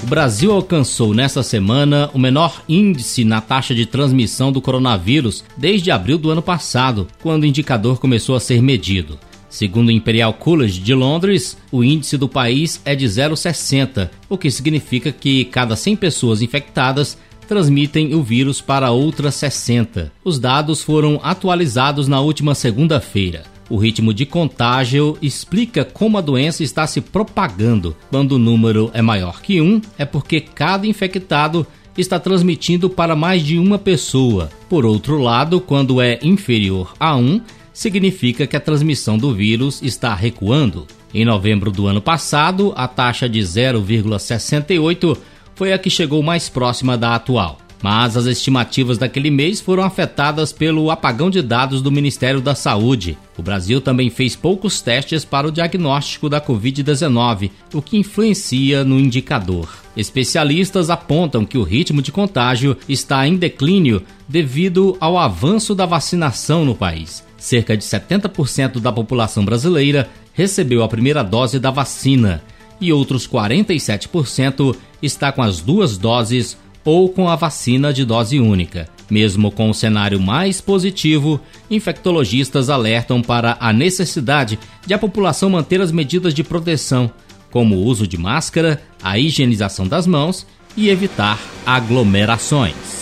O 0.00 0.06
Brasil 0.06 0.52
alcançou 0.52 1.12
nesta 1.12 1.42
semana 1.42 2.08
o 2.14 2.20
menor 2.20 2.62
índice 2.68 3.24
na 3.24 3.40
taxa 3.40 3.74
de 3.74 3.84
transmissão 3.84 4.52
do 4.52 4.62
coronavírus 4.62 5.42
desde 5.56 5.90
abril 5.90 6.18
do 6.18 6.30
ano 6.30 6.40
passado, 6.40 7.08
quando 7.20 7.42
o 7.42 7.46
indicador 7.46 7.98
começou 7.98 8.36
a 8.36 8.40
ser 8.40 8.62
medido. 8.62 9.18
Segundo 9.50 9.88
o 9.88 9.92
Imperial 9.92 10.32
College 10.32 10.80
de 10.80 10.94
Londres, 10.94 11.58
o 11.72 11.82
índice 11.82 12.16
do 12.16 12.28
país 12.28 12.80
é 12.84 12.94
de 12.94 13.04
0,60, 13.04 14.08
o 14.28 14.38
que 14.38 14.50
significa 14.50 15.10
que 15.10 15.44
cada 15.44 15.74
100 15.74 15.96
pessoas 15.96 16.40
infectadas 16.40 17.18
transmitem 17.48 18.14
o 18.14 18.22
vírus 18.22 18.60
para 18.60 18.92
outras 18.92 19.34
60. 19.34 20.12
Os 20.24 20.38
dados 20.38 20.82
foram 20.82 21.18
atualizados 21.20 22.06
na 22.06 22.20
última 22.20 22.54
segunda-feira. 22.54 23.42
O 23.68 23.76
ritmo 23.76 24.14
de 24.14 24.24
contágio 24.24 25.18
explica 25.20 25.84
como 25.84 26.16
a 26.16 26.20
doença 26.20 26.62
está 26.62 26.86
se 26.86 27.00
propagando. 27.00 27.96
Quando 28.08 28.32
o 28.32 28.38
número 28.38 28.88
é 28.94 29.02
maior 29.02 29.42
que 29.42 29.60
um, 29.60 29.80
é 29.98 30.04
porque 30.04 30.40
cada 30.40 30.86
infectado 30.86 31.66
está 31.96 32.20
transmitindo 32.20 32.88
para 32.88 33.16
mais 33.16 33.44
de 33.44 33.58
uma 33.58 33.78
pessoa. 33.78 34.48
Por 34.68 34.86
outro 34.86 35.18
lado, 35.18 35.60
quando 35.60 36.00
é 36.00 36.20
inferior 36.22 36.94
a 36.98 37.16
um, 37.16 37.40
significa 37.72 38.46
que 38.46 38.56
a 38.56 38.60
transmissão 38.60 39.18
do 39.18 39.34
vírus 39.34 39.82
está 39.82 40.14
recuando. 40.14 40.86
Em 41.12 41.24
novembro 41.24 41.70
do 41.70 41.86
ano 41.86 42.00
passado, 42.00 42.72
a 42.76 42.86
taxa 42.86 43.28
de 43.28 43.40
0,68 43.40 45.16
foi 45.54 45.72
a 45.72 45.78
que 45.78 45.90
chegou 45.90 46.22
mais 46.22 46.48
próxima 46.48 46.96
da 46.96 47.14
atual. 47.14 47.58
Mas 47.82 48.16
as 48.16 48.26
estimativas 48.26 48.98
daquele 48.98 49.30
mês 49.30 49.60
foram 49.60 49.82
afetadas 49.82 50.52
pelo 50.52 50.90
apagão 50.90 51.30
de 51.30 51.40
dados 51.40 51.80
do 51.80 51.90
Ministério 51.90 52.40
da 52.40 52.54
Saúde. 52.54 53.16
O 53.38 53.42
Brasil 53.42 53.80
também 53.80 54.10
fez 54.10 54.36
poucos 54.36 54.82
testes 54.82 55.24
para 55.24 55.48
o 55.48 55.52
diagnóstico 55.52 56.28
da 56.28 56.40
Covid-19, 56.40 57.50
o 57.72 57.80
que 57.80 57.96
influencia 57.96 58.84
no 58.84 59.00
indicador. 59.00 59.68
Especialistas 59.96 60.90
apontam 60.90 61.44
que 61.44 61.58
o 61.58 61.62
ritmo 61.62 62.02
de 62.02 62.12
contágio 62.12 62.76
está 62.88 63.26
em 63.26 63.36
declínio 63.36 64.02
devido 64.28 64.96
ao 65.00 65.18
avanço 65.18 65.74
da 65.74 65.86
vacinação 65.86 66.64
no 66.64 66.74
país. 66.74 67.24
Cerca 67.40 67.74
de 67.74 67.82
70% 67.82 68.80
da 68.80 68.92
população 68.92 69.46
brasileira 69.46 70.10
recebeu 70.34 70.84
a 70.84 70.88
primeira 70.88 71.22
dose 71.24 71.58
da 71.58 71.70
vacina 71.70 72.42
e 72.78 72.92
outros 72.92 73.26
47% 73.26 74.76
está 75.02 75.32
com 75.32 75.42
as 75.42 75.60
duas 75.60 75.96
doses 75.96 76.58
ou 76.84 77.08
com 77.08 77.30
a 77.30 77.36
vacina 77.36 77.94
de 77.94 78.04
dose 78.04 78.38
única. 78.38 78.88
Mesmo 79.08 79.50
com 79.50 79.70
o 79.70 79.74
cenário 79.74 80.20
mais 80.20 80.60
positivo, 80.60 81.40
infectologistas 81.70 82.68
alertam 82.68 83.22
para 83.22 83.56
a 83.58 83.72
necessidade 83.72 84.58
de 84.86 84.92
a 84.92 84.98
população 84.98 85.48
manter 85.48 85.80
as 85.80 85.90
medidas 85.90 86.34
de 86.34 86.44
proteção, 86.44 87.10
como 87.50 87.74
o 87.74 87.84
uso 87.84 88.06
de 88.06 88.18
máscara, 88.18 88.82
a 89.02 89.18
higienização 89.18 89.88
das 89.88 90.06
mãos 90.06 90.46
e 90.76 90.90
evitar 90.90 91.40
aglomerações. 91.64 93.00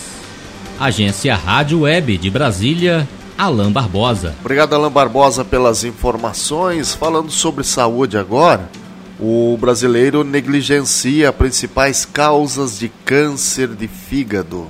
Agência 0.78 1.34
Rádio 1.34 1.80
Web 1.80 2.16
de 2.18 2.30
Brasília, 2.30 3.06
Alain 3.38 3.70
Barbosa. 3.70 4.34
Obrigado, 4.40 4.74
Alain 4.74 4.90
Barbosa, 4.90 5.44
pelas 5.44 5.84
informações. 5.84 6.92
Falando 6.92 7.30
sobre 7.30 7.62
saúde 7.62 8.18
agora 8.18 8.68
o 9.20 9.56
brasileiro 9.60 10.22
negligencia 10.22 11.32
principais 11.32 12.04
causas 12.04 12.78
de 12.78 12.88
câncer 13.04 13.68
de 13.68 13.88
fígado. 13.88 14.68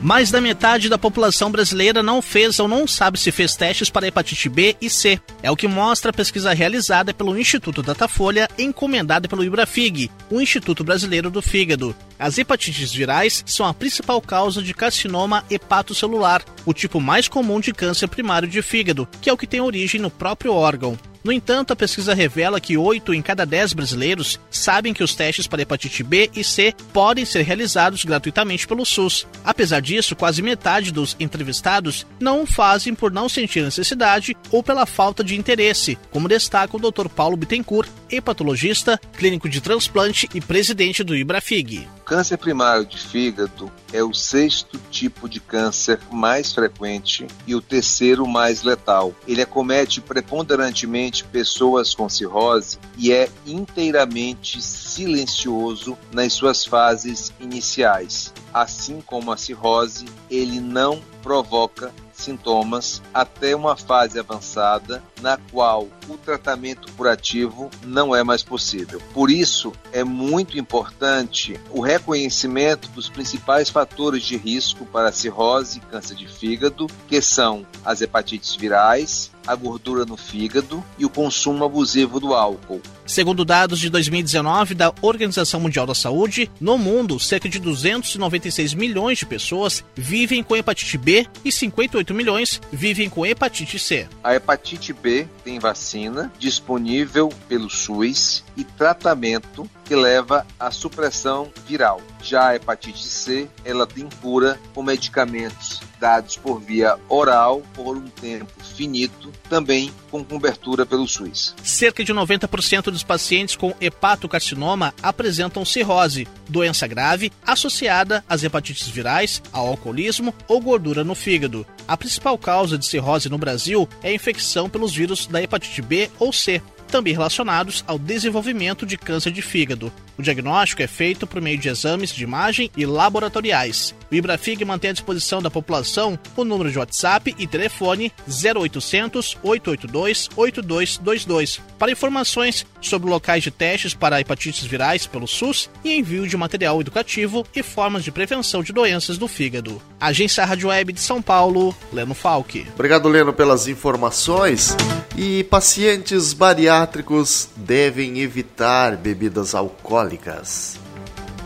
Mais 0.00 0.30
da 0.30 0.40
metade 0.40 0.88
da 0.88 0.96
população 0.96 1.50
brasileira 1.50 2.02
não 2.02 2.22
fez 2.22 2.58
ou 2.60 2.68
não 2.68 2.86
sabe 2.86 3.18
se 3.18 3.32
fez 3.32 3.56
testes 3.56 3.90
para 3.90 4.06
hepatite 4.06 4.48
B 4.48 4.76
e 4.80 4.88
C. 4.88 5.20
É 5.42 5.50
o 5.50 5.56
que 5.56 5.66
mostra 5.66 6.10
a 6.10 6.14
pesquisa 6.14 6.52
realizada 6.52 7.12
pelo 7.12 7.36
Instituto 7.36 7.82
Datafolha, 7.82 8.48
encomendada 8.56 9.28
pelo 9.28 9.44
Ibrafig, 9.44 10.08
o 10.30 10.40
Instituto 10.40 10.84
Brasileiro 10.84 11.30
do 11.30 11.42
Fígado. 11.42 11.94
As 12.18 12.36
hepatites 12.36 12.92
virais 12.92 13.44
são 13.46 13.64
a 13.64 13.72
principal 13.72 14.20
causa 14.20 14.60
de 14.60 14.74
carcinoma 14.74 15.44
hepatocelular, 15.48 16.42
o 16.66 16.74
tipo 16.74 17.00
mais 17.00 17.28
comum 17.28 17.60
de 17.60 17.72
câncer 17.72 18.08
primário 18.08 18.48
de 18.48 18.60
fígado, 18.60 19.08
que 19.20 19.30
é 19.30 19.32
o 19.32 19.36
que 19.36 19.46
tem 19.46 19.60
origem 19.60 20.00
no 20.00 20.10
próprio 20.10 20.52
órgão. 20.52 20.98
No 21.22 21.32
entanto, 21.32 21.72
a 21.72 21.76
pesquisa 21.76 22.14
revela 22.14 22.60
que 22.60 22.76
8 22.76 23.12
em 23.12 23.20
cada 23.20 23.44
10 23.44 23.72
brasileiros 23.72 24.40
sabem 24.50 24.94
que 24.94 25.02
os 25.02 25.14
testes 25.14 25.46
para 25.46 25.62
hepatite 25.62 26.02
B 26.02 26.30
e 26.34 26.44
C 26.44 26.74
podem 26.92 27.24
ser 27.24 27.42
realizados 27.42 28.04
gratuitamente 28.04 28.66
pelo 28.66 28.86
SUS. 28.86 29.26
Apesar 29.44 29.80
disso, 29.80 30.16
quase 30.16 30.40
metade 30.40 30.92
dos 30.92 31.16
entrevistados 31.18 32.06
não 32.20 32.42
o 32.42 32.46
fazem 32.46 32.94
por 32.94 33.12
não 33.12 33.28
sentir 33.28 33.62
necessidade 33.62 34.36
ou 34.50 34.62
pela 34.62 34.86
falta 34.86 35.22
de 35.22 35.36
interesse, 35.36 35.98
como 36.10 36.28
destaca 36.28 36.76
o 36.76 36.80
Dr. 36.80 37.08
Paulo 37.08 37.36
Bittencourt, 37.36 37.90
hepatologista, 38.10 38.98
clínico 39.16 39.48
de 39.48 39.60
transplante 39.60 40.28
e 40.34 40.40
presidente 40.40 41.04
do 41.04 41.16
Ibrafig. 41.16 41.86
Câncer 42.08 42.38
primário 42.38 42.86
de 42.86 42.96
fígado 42.96 43.70
é 43.92 44.02
o 44.02 44.14
sexto 44.14 44.80
tipo 44.90 45.28
de 45.28 45.40
câncer 45.40 46.00
mais 46.10 46.54
frequente 46.54 47.26
e 47.46 47.54
o 47.54 47.60
terceiro 47.60 48.26
mais 48.26 48.62
letal. 48.62 49.14
Ele 49.26 49.42
acomete 49.42 50.00
preponderantemente 50.00 51.22
pessoas 51.22 51.94
com 51.94 52.08
cirrose 52.08 52.78
e 52.96 53.12
é 53.12 53.28
inteiramente 53.44 54.62
silencioso 54.62 55.98
nas 56.10 56.32
suas 56.32 56.64
fases 56.64 57.30
iniciais. 57.38 58.32
Assim 58.54 59.02
como 59.02 59.30
a 59.30 59.36
cirrose, 59.36 60.06
ele 60.30 60.60
não 60.60 61.02
provoca 61.22 61.92
sintomas 62.18 63.02
até 63.12 63.54
uma 63.54 63.76
fase 63.76 64.18
avançada 64.18 65.02
na 65.20 65.36
qual 65.36 65.88
o 66.08 66.16
tratamento 66.16 66.90
curativo 66.92 67.70
não 67.84 68.14
é 68.14 68.22
mais 68.22 68.42
possível. 68.42 69.00
Por 69.12 69.30
isso, 69.30 69.72
é 69.92 70.04
muito 70.04 70.58
importante 70.58 71.58
o 71.70 71.80
reconhecimento 71.80 72.88
dos 72.90 73.08
principais 73.08 73.68
fatores 73.68 74.22
de 74.22 74.36
risco 74.36 74.84
para 74.86 75.12
cirrose 75.12 75.78
e 75.78 75.80
câncer 75.80 76.14
de 76.14 76.28
fígado, 76.28 76.86
que 77.06 77.20
são 77.20 77.66
as 77.84 78.00
hepatites 78.00 78.54
virais, 78.54 79.30
a 79.48 79.54
gordura 79.54 80.04
no 80.04 80.16
fígado 80.16 80.84
e 80.98 81.06
o 81.06 81.08
consumo 81.08 81.64
abusivo 81.64 82.20
do 82.20 82.34
álcool. 82.34 82.82
Segundo 83.06 83.46
dados 83.46 83.80
de 83.80 83.88
2019 83.88 84.74
da 84.74 84.92
Organização 85.00 85.58
Mundial 85.58 85.86
da 85.86 85.94
Saúde, 85.94 86.50
no 86.60 86.76
mundo, 86.76 87.18
cerca 87.18 87.48
de 87.48 87.58
296 87.58 88.74
milhões 88.74 89.18
de 89.18 89.26
pessoas 89.26 89.82
vivem 89.96 90.42
com 90.42 90.54
hepatite 90.54 90.98
B 90.98 91.26
e 91.42 91.50
58 91.50 92.12
milhões 92.12 92.60
vivem 92.70 93.08
com 93.08 93.24
hepatite 93.24 93.78
C. 93.78 94.06
A 94.22 94.34
hepatite 94.34 94.92
B 94.92 95.26
tem 95.42 95.58
vacina 95.58 96.30
disponível 96.38 97.30
pelo 97.48 97.70
SUS 97.70 98.44
e 98.54 98.64
tratamento 98.64 99.68
que 99.88 99.96
leva 99.96 100.46
à 100.60 100.70
supressão 100.70 101.50
viral. 101.66 102.02
Já 102.22 102.48
a 102.48 102.56
hepatite 102.56 103.02
C, 103.02 103.48
ela 103.64 103.86
tem 103.86 104.06
cura 104.20 104.60
com 104.74 104.82
medicamentos 104.82 105.80
dados 105.98 106.36
por 106.36 106.60
via 106.60 106.96
oral 107.08 107.62
por 107.74 107.96
um 107.96 108.06
tempo 108.06 108.52
finito, 108.62 109.32
também 109.48 109.90
com 110.10 110.22
cobertura 110.22 110.84
pelo 110.84 111.08
SUS. 111.08 111.54
Cerca 111.62 112.04
de 112.04 112.12
90% 112.12 112.84
dos 112.84 113.02
pacientes 113.02 113.56
com 113.56 113.74
hepatocarcinoma 113.80 114.94
apresentam 115.02 115.64
cirrose, 115.64 116.28
doença 116.48 116.86
grave 116.86 117.32
associada 117.44 118.22
às 118.28 118.44
hepatites 118.44 118.88
virais, 118.88 119.42
ao 119.50 119.66
alcoolismo 119.66 120.34
ou 120.46 120.60
gordura 120.60 121.02
no 121.02 121.14
fígado. 121.14 121.66
A 121.88 121.96
principal 121.96 122.36
causa 122.36 122.76
de 122.76 122.84
cirrose 122.84 123.30
no 123.30 123.38
Brasil 123.38 123.88
é 124.02 124.10
a 124.10 124.14
infecção 124.14 124.68
pelos 124.68 124.94
vírus 124.94 125.26
da 125.26 125.42
hepatite 125.42 125.80
B 125.80 126.10
ou 126.18 126.32
C, 126.32 126.62
também 126.88 127.12
relacionados 127.12 127.84
ao 127.86 127.98
desenvolvimento 127.98 128.84
de 128.84 128.96
câncer 128.96 129.30
de 129.30 129.42
fígado. 129.42 129.92
O 130.18 130.22
diagnóstico 130.22 130.82
é 130.82 130.86
feito 130.88 131.28
por 131.28 131.40
meio 131.40 131.56
de 131.56 131.68
exames 131.68 132.10
de 132.10 132.24
imagem 132.24 132.68
e 132.76 132.84
laboratoriais. 132.84 133.94
O 134.10 134.14
Ibrafig 134.14 134.64
mantém 134.64 134.90
à 134.90 134.92
disposição 134.92 135.40
da 135.40 135.50
população 135.50 136.18
o 136.36 136.44
número 136.44 136.72
de 136.72 136.78
WhatsApp 136.78 137.36
e 137.38 137.46
telefone 137.46 138.12
0800 138.26 139.38
882 139.42 140.28
8222 140.34 141.60
para 141.78 141.92
informações 141.92 142.66
sobre 142.80 143.08
locais 143.08 143.44
de 143.44 143.50
testes 143.50 143.94
para 143.94 144.20
hepatites 144.20 144.64
virais 144.64 145.06
pelo 145.06 145.28
SUS 145.28 145.70
e 145.84 145.96
envio 145.96 146.26
de 146.26 146.36
material 146.36 146.80
educativo 146.80 147.46
e 147.54 147.62
formas 147.62 148.02
de 148.02 148.10
prevenção 148.10 148.62
de 148.62 148.72
doenças 148.72 149.18
do 149.18 149.28
fígado. 149.28 149.80
Agência 150.00 150.44
Rádio 150.44 150.68
Web 150.68 150.94
de 150.94 151.00
São 151.00 151.22
Paulo, 151.22 151.76
Leno 151.92 152.14
Falck. 152.14 152.66
Obrigado, 152.74 153.08
Leno, 153.08 153.32
pelas 153.32 153.68
informações. 153.68 154.76
E 155.16 155.44
pacientes 155.44 156.32
bariátricos 156.32 157.48
devem 157.56 158.20
evitar 158.20 158.96
bebidas 158.96 159.54
alcoólicas. 159.54 160.07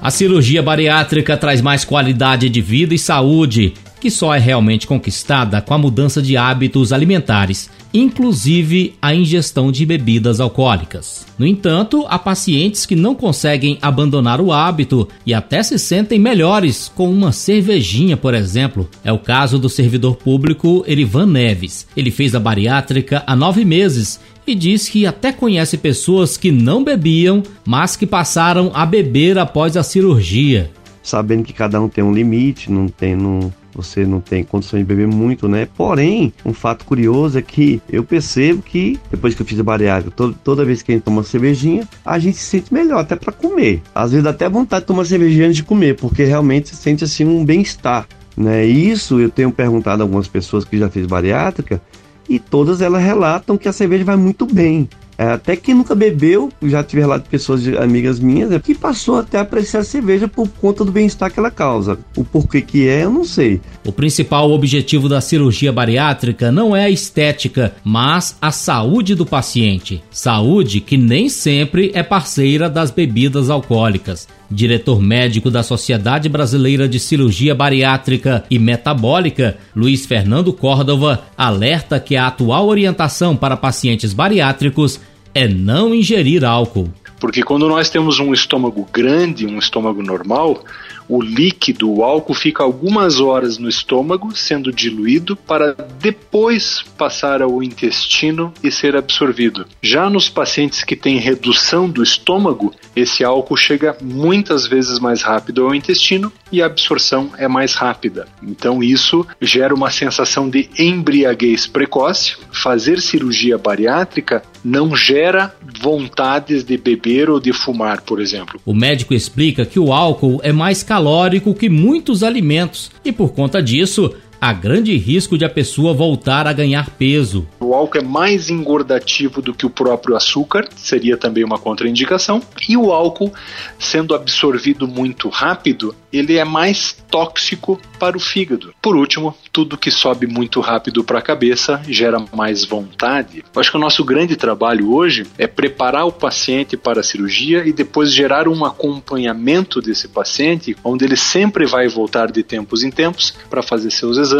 A 0.01 0.11
cirurgia 0.11 0.63
bariátrica 0.63 1.37
traz 1.37 1.61
mais 1.61 1.85
qualidade 1.85 2.49
de 2.49 2.61
vida 2.61 2.95
e 2.95 2.99
saúde, 2.99 3.75
que 4.01 4.11
só 4.11 4.35
é 4.35 4.39
realmente 4.39 4.87
conquistada 4.87 5.61
com 5.61 5.75
a 5.75 5.79
mudança 5.79 6.21
de 6.21 6.37
hábitos 6.37 6.93
alimentares 6.93 7.71
inclusive 7.93 8.95
a 9.01 9.15
ingestão 9.15 9.71
de 9.71 9.85
bebidas 9.85 10.41
alcoólicas. 10.41 11.27
No 11.39 11.47
entanto, 11.47 12.07
há 12.09 12.19
pacientes 12.19 12.87
que 12.87 12.97
não 12.97 13.15
conseguem 13.15 13.79
abandonar 13.83 14.41
o 14.41 14.53
hábito 14.53 15.09
e 15.27 15.35
até 15.35 15.63
se 15.63 15.79
sentem 15.79 16.19
melhores 16.19 16.91
com 16.95 17.11
uma 17.11 17.33
cervejinha, 17.33 18.17
por 18.17 18.35
exemplo. 18.35 18.89
É 19.05 19.13
o 19.13 19.19
caso 19.19 19.59
do 19.59 19.69
servidor 19.69 20.17
público 20.17 20.85
Erivan 20.87 21.27
Neves. 21.27 21.87
Ele 21.97 22.11
fez 22.11 22.35
a 22.35 22.41
bariátrica 22.41 23.23
há 23.27 23.37
nove 23.37 23.65
meses 23.65 24.21
e 24.47 24.55
diz 24.55 24.89
que 24.89 25.07
até 25.07 25.33
conhece 25.33 25.77
pessoas 25.77 26.37
que 26.37 26.51
não 26.51 26.83
bebiam, 26.83 27.43
mas 27.65 27.97
que 27.97 28.07
passaram 28.07 28.71
a 28.75 28.85
beber 28.85 29.39
após 29.39 29.77
a 29.77 29.83
cirurgia. 29.83 30.71
Sabendo 31.03 31.45
que 31.45 31.53
cada 31.53 31.81
um 31.81 31.89
tem 31.89 32.03
um 32.03 32.13
limite, 32.13 32.71
não 32.71 32.87
tem, 32.89 33.17
não, 33.17 33.53
você 33.75 34.05
não 34.05 34.21
tem 34.21 34.45
condição 34.45 34.79
de 34.79 34.85
beber 34.85 35.07
muito, 35.07 35.49
né? 35.49 35.69
Porém, 35.77 36.33
um 36.45 36.53
fato 36.53 36.85
curioso 36.85 37.39
é 37.39 37.43
que 37.43 37.81
eu 37.89 38.05
percebo 38.05 38.63
que 38.63 38.99
depois 39.11 39.35
que 39.35 39.43
eu 39.43 39.47
fiz 39.47 39.59
a 39.59 39.63
bariátrica, 39.63 40.15
toda, 40.15 40.35
toda 40.45 40.65
vez 40.65 40.83
que 40.83 40.93
a 40.93 40.95
gente 40.95 41.05
toma 41.05 41.19
uma 41.19 41.25
cervejinha, 41.25 41.89
a 42.05 42.19
gente 42.19 42.37
se 42.37 42.45
sente 42.45 42.73
melhor 42.73 43.01
até 43.01 43.17
para 43.17 43.33
comer. 43.33 43.83
Às 43.95 44.11
vezes 44.11 44.25
dá 44.25 44.31
até 44.31 44.49
vontade 44.49 44.83
de 44.83 44.87
tomar 44.87 45.05
cervejinha 45.05 45.47
antes 45.47 45.57
de 45.57 45.65
comer, 45.65 45.97
porque 45.97 46.25
realmente 46.25 46.69
se 46.69 46.77
sente 46.77 47.05
assim 47.05 47.25
um 47.25 47.45
bem-estar, 47.45 48.07
né? 48.37 48.65
Isso 48.65 49.21
eu 49.21 49.31
tenho 49.31 49.51
perguntado 49.51 50.03
a 50.03 50.05
algumas 50.05 50.29
pessoas 50.29 50.65
que 50.65 50.79
já 50.79 50.89
fez 50.89 51.07
bariátrica 51.07 51.81
e 52.29 52.39
todas 52.39 52.81
elas 52.81 53.03
relatam 53.03 53.59
que 53.59 53.69
a 53.69 53.73
cerveja 53.73 54.05
vai 54.05 54.17
muito 54.17 54.47
bem. 54.47 54.89
É, 55.23 55.35
até 55.35 55.55
quem 55.55 55.73
nunca 55.73 55.95
bebeu, 55.95 56.51
já 56.65 56.83
tive 56.83 57.03
relato 57.03 57.23
de 57.23 57.31
pessoas 57.31 57.63
de 57.63 57.77
amigas 57.79 58.19
minhas, 58.19 58.51
é, 58.51 58.59
que 58.59 58.75
passou 58.75 59.21
até 59.21 59.39
a 59.39 59.43
apreciar 59.43 59.81
a 59.81 59.85
cerveja 59.85 60.27
por 60.27 60.49
conta 60.49 60.85
do 60.85 60.91
bem-estar 60.91 61.33
que 61.33 61.39
ela 61.39 61.51
causa. 61.51 61.97
O 62.17 62.25
porquê 62.25 62.61
que 62.61 62.89
é, 62.89 63.05
eu 63.05 63.11
não 63.13 63.23
sei. 63.23 63.61
O 63.87 63.93
principal 63.93 64.51
objetivo 64.51 65.09
da 65.09 65.21
cirurgia 65.21 65.73
bariátrica 65.73 66.51
não 66.51 66.75
é 66.75 66.87
a 66.87 66.91
estética, 66.91 67.73
mas 67.85 68.37
a 68.41 68.51
saúde 68.51 69.15
do 69.15 69.25
paciente. 69.25 70.03
Saúde 70.11 70.81
que 70.81 70.97
nem 70.97 71.29
sempre 71.29 71.93
é 71.95 72.03
parceira 72.03 72.69
das 72.69 72.91
bebidas 72.91 73.49
alcoólicas. 73.49 74.27
Diretor 74.51 75.01
médico 75.01 75.51
da 75.51 75.63
Sociedade 75.63 76.29
Brasileira 76.29 76.87
de 76.87 77.01
Cirurgia 77.01 77.55
Bariátrica 77.55 78.45
e 78.51 78.59
Metabólica, 78.59 79.57
Luiz 79.75 80.05
Fernando 80.05 80.53
Córdova, 80.53 81.23
alerta 81.39 81.99
que 81.99 82.17
a 82.17 82.27
atual 82.27 82.69
orientação 82.69 83.35
para 83.35 83.57
pacientes 83.57 84.13
bariátricos 84.13 85.01
é 85.35 85.49
não 85.49 85.95
ingerir 85.95 86.45
álcool. 86.45 86.91
Porque 87.23 87.43
quando 87.43 87.69
nós 87.69 87.89
temos 87.89 88.19
um 88.19 88.35
estômago 88.35 88.85
grande, 88.93 89.47
um 89.47 89.59
estômago 89.59 90.03
normal, 90.03 90.65
o 91.09 91.23
líquido, 91.23 91.91
o 91.91 92.03
álcool, 92.03 92.35
fica 92.35 92.63
algumas 92.63 93.21
horas 93.21 93.59
no 93.59 93.69
estômago, 93.69 94.35
sendo 94.35 94.73
diluído, 94.73 95.37
para 95.37 95.77
depois 96.01 96.83
passar 96.99 97.43
ao 97.43 97.63
intestino 97.63 98.53
e 98.63 98.73
ser 98.73 98.97
absorvido. 98.97 99.67
Já 99.81 100.09
nos 100.09 100.29
pacientes 100.29 100.83
que 100.83 100.97
têm 100.97 101.19
redução 101.19 101.89
do 101.89 102.03
estômago, 102.03 102.75
esse 102.97 103.23
álcool 103.23 103.57
chega 103.57 103.97
muitas 104.03 104.67
vezes 104.67 104.99
mais 104.99 105.23
rápido 105.23 105.65
ao 105.65 105.75
intestino 105.75 106.33
e 106.51 106.61
a 106.63 106.67
absorção 106.67 107.31
é 107.39 107.47
mais 107.47 107.75
rápida. 107.75 108.27
Então, 108.43 108.83
isso 108.83 109.27
gera 109.41 109.75
uma 109.75 109.91
sensação 109.91 110.49
de 110.49 110.69
embriaguez 110.79 111.67
precoce. 111.67 112.37
Fazer 112.51 113.01
cirurgia 113.01 113.57
bariátrica 113.57 114.43
não 114.65 114.95
gera 114.95 115.55
vontades 115.81 116.65
de 116.65 116.77
beber 116.77 117.29
ou 117.29 117.41
de 117.41 117.53
fumar, 117.53 118.03
por 118.03 118.21
exemplo. 118.21 118.61
O 118.65 118.75
médico 118.75 119.15
explica 119.15 119.67
que 119.67 119.79
o 119.79 119.93
álcool 119.93 120.41
é 120.43 120.53
mais 120.53 120.83
calórico 120.83 121.55
que 121.55 121.69
muitos 121.69 122.23
alimentos 122.23 122.91
e, 123.05 123.11
por 123.11 123.33
conta 123.33 123.63
disso, 123.63 124.15
há 124.43 124.53
grande 124.53 124.97
risco 124.97 125.39
de 125.39 125.45
a 125.45 125.49
pessoa 125.49 125.95
voltar 125.95 126.49
a 126.49 126.53
ganhar 126.53 126.91
peso. 126.91 127.47
O 127.61 127.73
álcool 127.73 127.99
é 127.99 128.03
mais 128.03 128.51
engordativo 128.51 129.41
do 129.41 129.55
que 129.55 129.65
o 129.65 129.71
próprio 129.71 130.17
açúcar, 130.17 130.69
seria 130.75 131.17
também 131.17 131.45
uma 131.45 131.61
contraindicação. 131.61 132.43
E 132.69 132.77
o 132.77 132.91
álcool, 132.91 133.33
sendo 133.79 134.17
absorvido 134.17 134.89
muito 134.89 135.29
rápido, 135.29 135.95
ele 136.13 136.37
é 136.37 136.45
mais 136.45 136.97
tóxico 137.09 137.81
para 138.01 138.17
o 138.17 138.21
fígado. 138.21 138.75
Por 138.83 138.97
último, 138.97 139.35
tudo 139.53 139.79
que 139.79 139.91
sobe 139.91 140.27
muito 140.27 140.61
rápido 140.61 141.05
para 141.05 141.21
a 141.21 141.23
cabeça 141.23 141.81
gera 141.89 142.23
mais 142.35 142.65
vontade. 142.65 143.45
Eu 143.55 143.61
acho 143.61 143.71
que 143.71 143.77
o 143.77 143.81
nosso 143.81 144.05
grande 144.05 144.35
trabalho 144.35 144.93
hoje 144.93 145.25
é 145.39 145.47
preparar 145.47 146.05
o 146.05 146.13
paciente 146.13 146.77
para 146.77 147.01
a 147.01 147.05
cirurgia 147.05 147.65
e 147.67 147.73
depois 147.73 148.13
gerar 148.13 148.49
um 148.49 148.65
acompanhamento 148.65 149.81
desse 149.81 150.09
paciente, 150.09 150.77
onde 150.83 151.05
ele 151.05 151.17
sempre 151.17 151.65
vai 151.65 151.87
voltar 151.87 152.33
de 152.33 152.43
tempos 152.43 152.83
em 152.83 152.91
tempos 152.91 153.35
para 153.49 153.63
fazer 153.63 153.91
seus 153.91 154.19
exames, 154.19 154.32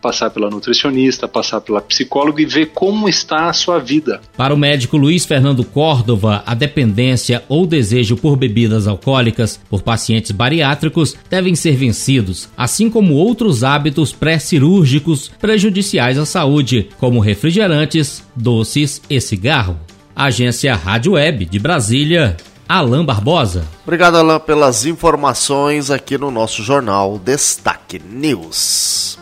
passar 0.00 0.30
pela 0.30 0.50
nutricionista, 0.50 1.28
passar 1.28 1.60
pela 1.60 1.80
psicóloga 1.80 2.42
e 2.42 2.46
ver 2.46 2.66
como 2.74 3.08
está 3.08 3.48
a 3.48 3.52
sua 3.52 3.78
vida. 3.78 4.20
Para 4.36 4.54
o 4.54 4.56
médico 4.56 4.96
Luiz 4.96 5.24
Fernando 5.24 5.64
Córdova, 5.64 6.42
a 6.46 6.54
dependência 6.54 7.42
ou 7.48 7.66
desejo 7.66 8.16
por 8.16 8.36
bebidas 8.36 8.86
alcoólicas 8.86 9.60
por 9.68 9.82
pacientes 9.82 10.30
bariátricos 10.30 11.14
devem 11.28 11.54
ser 11.54 11.76
vencidos, 11.76 12.48
assim 12.56 12.90
como 12.90 13.14
outros 13.14 13.64
hábitos 13.64 14.12
pré-cirúrgicos 14.12 15.30
prejudiciais 15.40 16.18
à 16.18 16.26
saúde, 16.26 16.88
como 16.98 17.20
refrigerantes, 17.20 18.22
doces 18.34 19.02
e 19.08 19.20
cigarro. 19.20 19.76
Agência 20.14 20.74
Rádio 20.74 21.12
Web 21.12 21.44
de 21.44 21.58
Brasília, 21.58 22.36
Alain 22.68 23.04
Barbosa. 23.04 23.64
Obrigado, 23.84 24.16
Alain, 24.16 24.40
pelas 24.40 24.84
informações 24.84 25.90
aqui 25.90 26.18
no 26.18 26.30
nosso 26.30 26.62
jornal 26.62 27.18
Destaque 27.18 27.98
News. 27.98 29.18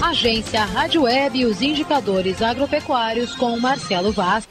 Agência 0.00 0.64
Rádio 0.64 1.02
Web 1.02 1.40
e 1.40 1.44
os 1.44 1.60
indicadores 1.60 2.40
agropecuários 2.40 3.34
com 3.34 3.58
Marcelo 3.58 4.12
Vaz. 4.12 4.46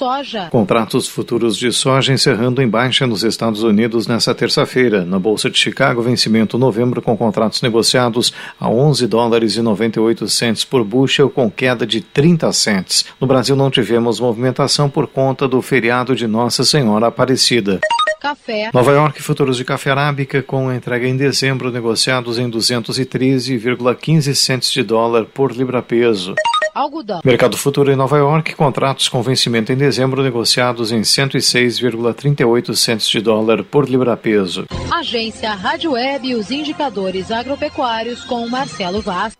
Soja. 0.00 0.48
Contratos 0.48 1.06
futuros 1.06 1.58
de 1.58 1.70
soja 1.70 2.10
encerrando 2.10 2.62
em 2.62 2.66
baixa 2.66 3.06
nos 3.06 3.22
Estados 3.22 3.62
Unidos 3.62 4.06
nesta 4.06 4.34
terça-feira. 4.34 5.04
Na 5.04 5.18
Bolsa 5.18 5.50
de 5.50 5.58
Chicago, 5.58 6.00
vencimento 6.00 6.56
novembro 6.56 7.02
com 7.02 7.14
contratos 7.14 7.60
negociados 7.60 8.32
a 8.58 8.66
11 8.66 9.06
dólares 9.06 9.56
e 9.56 9.60
98 9.60 10.26
centes 10.26 10.64
por 10.64 10.82
bushel, 10.84 11.28
com 11.28 11.50
queda 11.50 11.86
de 11.86 12.00
30 12.00 12.50
cents. 12.50 13.04
No 13.20 13.26
Brasil 13.26 13.54
não 13.54 13.70
tivemos 13.70 14.20
movimentação 14.20 14.88
por 14.88 15.06
conta 15.06 15.46
do 15.46 15.60
feriado 15.60 16.16
de 16.16 16.26
Nossa 16.26 16.64
Senhora 16.64 17.08
Aparecida. 17.08 17.78
Café. 18.20 18.70
Nova 18.74 18.92
York, 18.92 19.22
futuros 19.22 19.56
de 19.56 19.64
café 19.64 19.90
arábica 19.90 20.42
com 20.42 20.70
entrega 20.72 21.08
em 21.08 21.16
dezembro 21.16 21.70
negociados 21.70 22.38
em 22.38 22.50
213,15 22.50 24.34
centes 24.34 24.70
de 24.70 24.82
dólar 24.82 25.24
por 25.24 25.52
libra-peso. 25.52 26.34
Algodão. 26.74 27.20
Mercado 27.24 27.56
futuro 27.56 27.90
em 27.90 27.96
Nova 27.96 28.16
York, 28.18 28.54
contratos 28.54 29.08
com 29.08 29.22
vencimento 29.22 29.72
em 29.72 29.76
dezembro 29.76 30.22
negociados 30.22 30.92
em 30.92 31.00
106,38 31.00 32.74
centes 32.74 33.08
de 33.08 33.20
dólar 33.20 33.64
por 33.64 33.88
libra-peso. 33.88 34.66
Agência 34.92 35.54
Rádio 35.54 35.92
Web 35.92 36.28
e 36.28 36.34
os 36.34 36.50
indicadores 36.50 37.30
agropecuários 37.32 38.22
com 38.24 38.46
Marcelo 38.48 39.00
Vaz. 39.00 39.32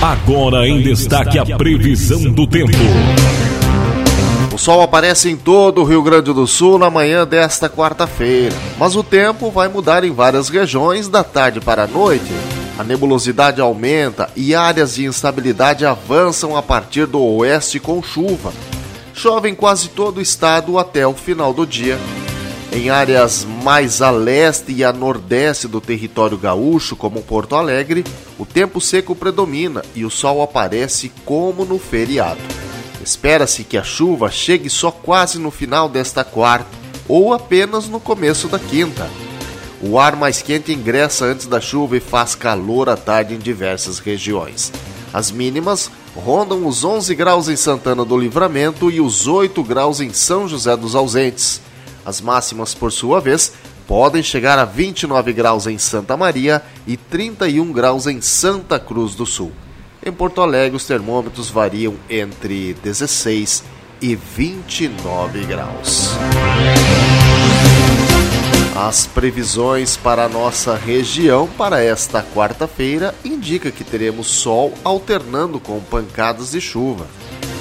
Agora 0.00 0.68
em 0.68 0.82
destaque 0.82 1.38
a 1.38 1.56
previsão 1.56 2.30
do 2.32 2.46
tempo. 2.46 2.72
O 4.56 4.58
sol 4.58 4.80
aparece 4.80 5.28
em 5.28 5.36
todo 5.36 5.82
o 5.82 5.84
Rio 5.84 6.02
Grande 6.02 6.32
do 6.32 6.46
Sul 6.46 6.78
na 6.78 6.88
manhã 6.88 7.26
desta 7.26 7.68
quarta-feira, 7.68 8.56
mas 8.78 8.96
o 8.96 9.02
tempo 9.02 9.50
vai 9.50 9.68
mudar 9.68 10.02
em 10.02 10.10
várias 10.10 10.48
regiões 10.48 11.08
da 11.08 11.22
tarde 11.22 11.60
para 11.60 11.82
a 11.82 11.86
noite. 11.86 12.32
A 12.78 12.82
nebulosidade 12.82 13.60
aumenta 13.60 14.30
e 14.34 14.54
áreas 14.54 14.94
de 14.94 15.04
instabilidade 15.04 15.84
avançam 15.84 16.56
a 16.56 16.62
partir 16.62 17.04
do 17.04 17.20
oeste 17.20 17.78
com 17.78 18.02
chuva. 18.02 18.50
Chove 19.12 19.50
em 19.50 19.54
quase 19.54 19.90
todo 19.90 20.16
o 20.16 20.22
estado 20.22 20.78
até 20.78 21.06
o 21.06 21.12
final 21.12 21.52
do 21.52 21.66
dia. 21.66 21.98
Em 22.72 22.88
áreas 22.88 23.46
mais 23.62 24.00
a 24.00 24.10
leste 24.10 24.72
e 24.72 24.82
a 24.82 24.90
nordeste 24.90 25.68
do 25.68 25.82
território 25.82 26.38
gaúcho, 26.38 26.96
como 26.96 27.20
Porto 27.20 27.56
Alegre, 27.56 28.04
o 28.38 28.46
tempo 28.46 28.80
seco 28.80 29.14
predomina 29.14 29.84
e 29.94 30.02
o 30.02 30.10
sol 30.10 30.40
aparece 30.40 31.12
como 31.26 31.62
no 31.66 31.78
feriado. 31.78 32.55
Espera-se 33.06 33.62
que 33.62 33.78
a 33.78 33.84
chuva 33.84 34.32
chegue 34.32 34.68
só 34.68 34.90
quase 34.90 35.38
no 35.38 35.52
final 35.52 35.88
desta 35.88 36.24
quarta 36.24 36.66
ou 37.06 37.32
apenas 37.32 37.86
no 37.86 38.00
começo 38.00 38.48
da 38.48 38.58
quinta. 38.58 39.08
O 39.80 39.96
ar 39.96 40.16
mais 40.16 40.42
quente 40.42 40.72
ingressa 40.72 41.24
antes 41.24 41.46
da 41.46 41.60
chuva 41.60 41.96
e 41.96 42.00
faz 42.00 42.34
calor 42.34 42.88
à 42.88 42.96
tarde 42.96 43.32
em 43.32 43.38
diversas 43.38 44.00
regiões. 44.00 44.72
As 45.12 45.30
mínimas 45.30 45.88
rondam 46.16 46.66
os 46.66 46.82
11 46.82 47.14
graus 47.14 47.48
em 47.48 47.54
Santana 47.54 48.04
do 48.04 48.18
Livramento 48.18 48.90
e 48.90 49.00
os 49.00 49.28
8 49.28 49.62
graus 49.62 50.00
em 50.00 50.12
São 50.12 50.48
José 50.48 50.76
dos 50.76 50.96
Ausentes. 50.96 51.60
As 52.04 52.20
máximas, 52.20 52.74
por 52.74 52.90
sua 52.90 53.20
vez, 53.20 53.52
podem 53.86 54.20
chegar 54.20 54.58
a 54.58 54.64
29 54.64 55.32
graus 55.32 55.68
em 55.68 55.78
Santa 55.78 56.16
Maria 56.16 56.60
e 56.88 56.96
31 56.96 57.70
graus 57.70 58.08
em 58.08 58.20
Santa 58.20 58.80
Cruz 58.80 59.14
do 59.14 59.24
Sul. 59.24 59.52
Em 60.06 60.12
Porto 60.12 60.40
Alegre, 60.40 60.76
os 60.76 60.86
termômetros 60.86 61.50
variam 61.50 61.96
entre 62.08 62.74
16 62.74 63.64
e 64.00 64.14
29 64.14 65.44
graus. 65.46 66.10
As 68.76 69.04
previsões 69.04 69.96
para 69.96 70.26
a 70.26 70.28
nossa 70.28 70.76
região 70.76 71.48
para 71.48 71.82
esta 71.82 72.22
quarta-feira 72.22 73.12
indicam 73.24 73.72
que 73.72 73.82
teremos 73.82 74.28
sol 74.28 74.72
alternando 74.84 75.58
com 75.58 75.80
pancadas 75.80 76.52
de 76.52 76.60
chuva. 76.60 77.08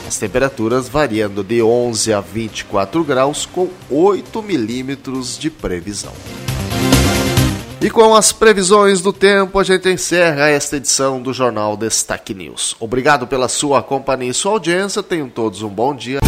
As 0.07 0.19
temperaturas 0.19 0.87
variando 0.87 1.43
de 1.43 1.63
11 1.63 2.13
a 2.13 2.21
24 2.21 3.03
graus 3.03 3.47
com 3.47 3.69
8 3.89 4.43
milímetros 4.43 5.35
de 5.35 5.49
previsão. 5.49 6.13
E 7.85 7.89
com 7.91 8.15
as 8.15 8.31
previsões 8.31 8.99
do 8.99 9.13
tempo, 9.13 9.59
a 9.59 9.63
gente 9.63 9.87
encerra 9.87 10.49
esta 10.49 10.77
edição 10.77 11.21
do 11.21 11.31
Jornal 11.31 11.77
Destaque 11.77 12.33
News. 12.33 12.75
Obrigado 12.79 13.27
pela 13.27 13.47
sua 13.47 13.83
companhia 13.83 14.31
e 14.31 14.33
sua 14.33 14.53
audiência. 14.53 15.03
Tenham 15.03 15.29
todos 15.29 15.61
um 15.61 15.69
bom 15.69 15.93
dia. 15.93 16.19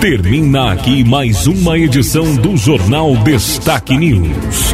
Termina 0.00 0.72
aqui 0.72 1.04
mais 1.04 1.46
uma 1.46 1.76
edição 1.76 2.34
do 2.36 2.56
Jornal 2.56 3.14
Destaque 3.16 3.94
News. 3.94 4.72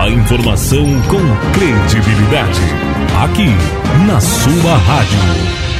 A 0.00 0.08
informação 0.08 0.84
com 1.02 1.22
credibilidade. 1.52 2.60
Aqui, 3.22 3.46
na 4.08 4.20
sua 4.20 4.76
rádio. 4.76 5.73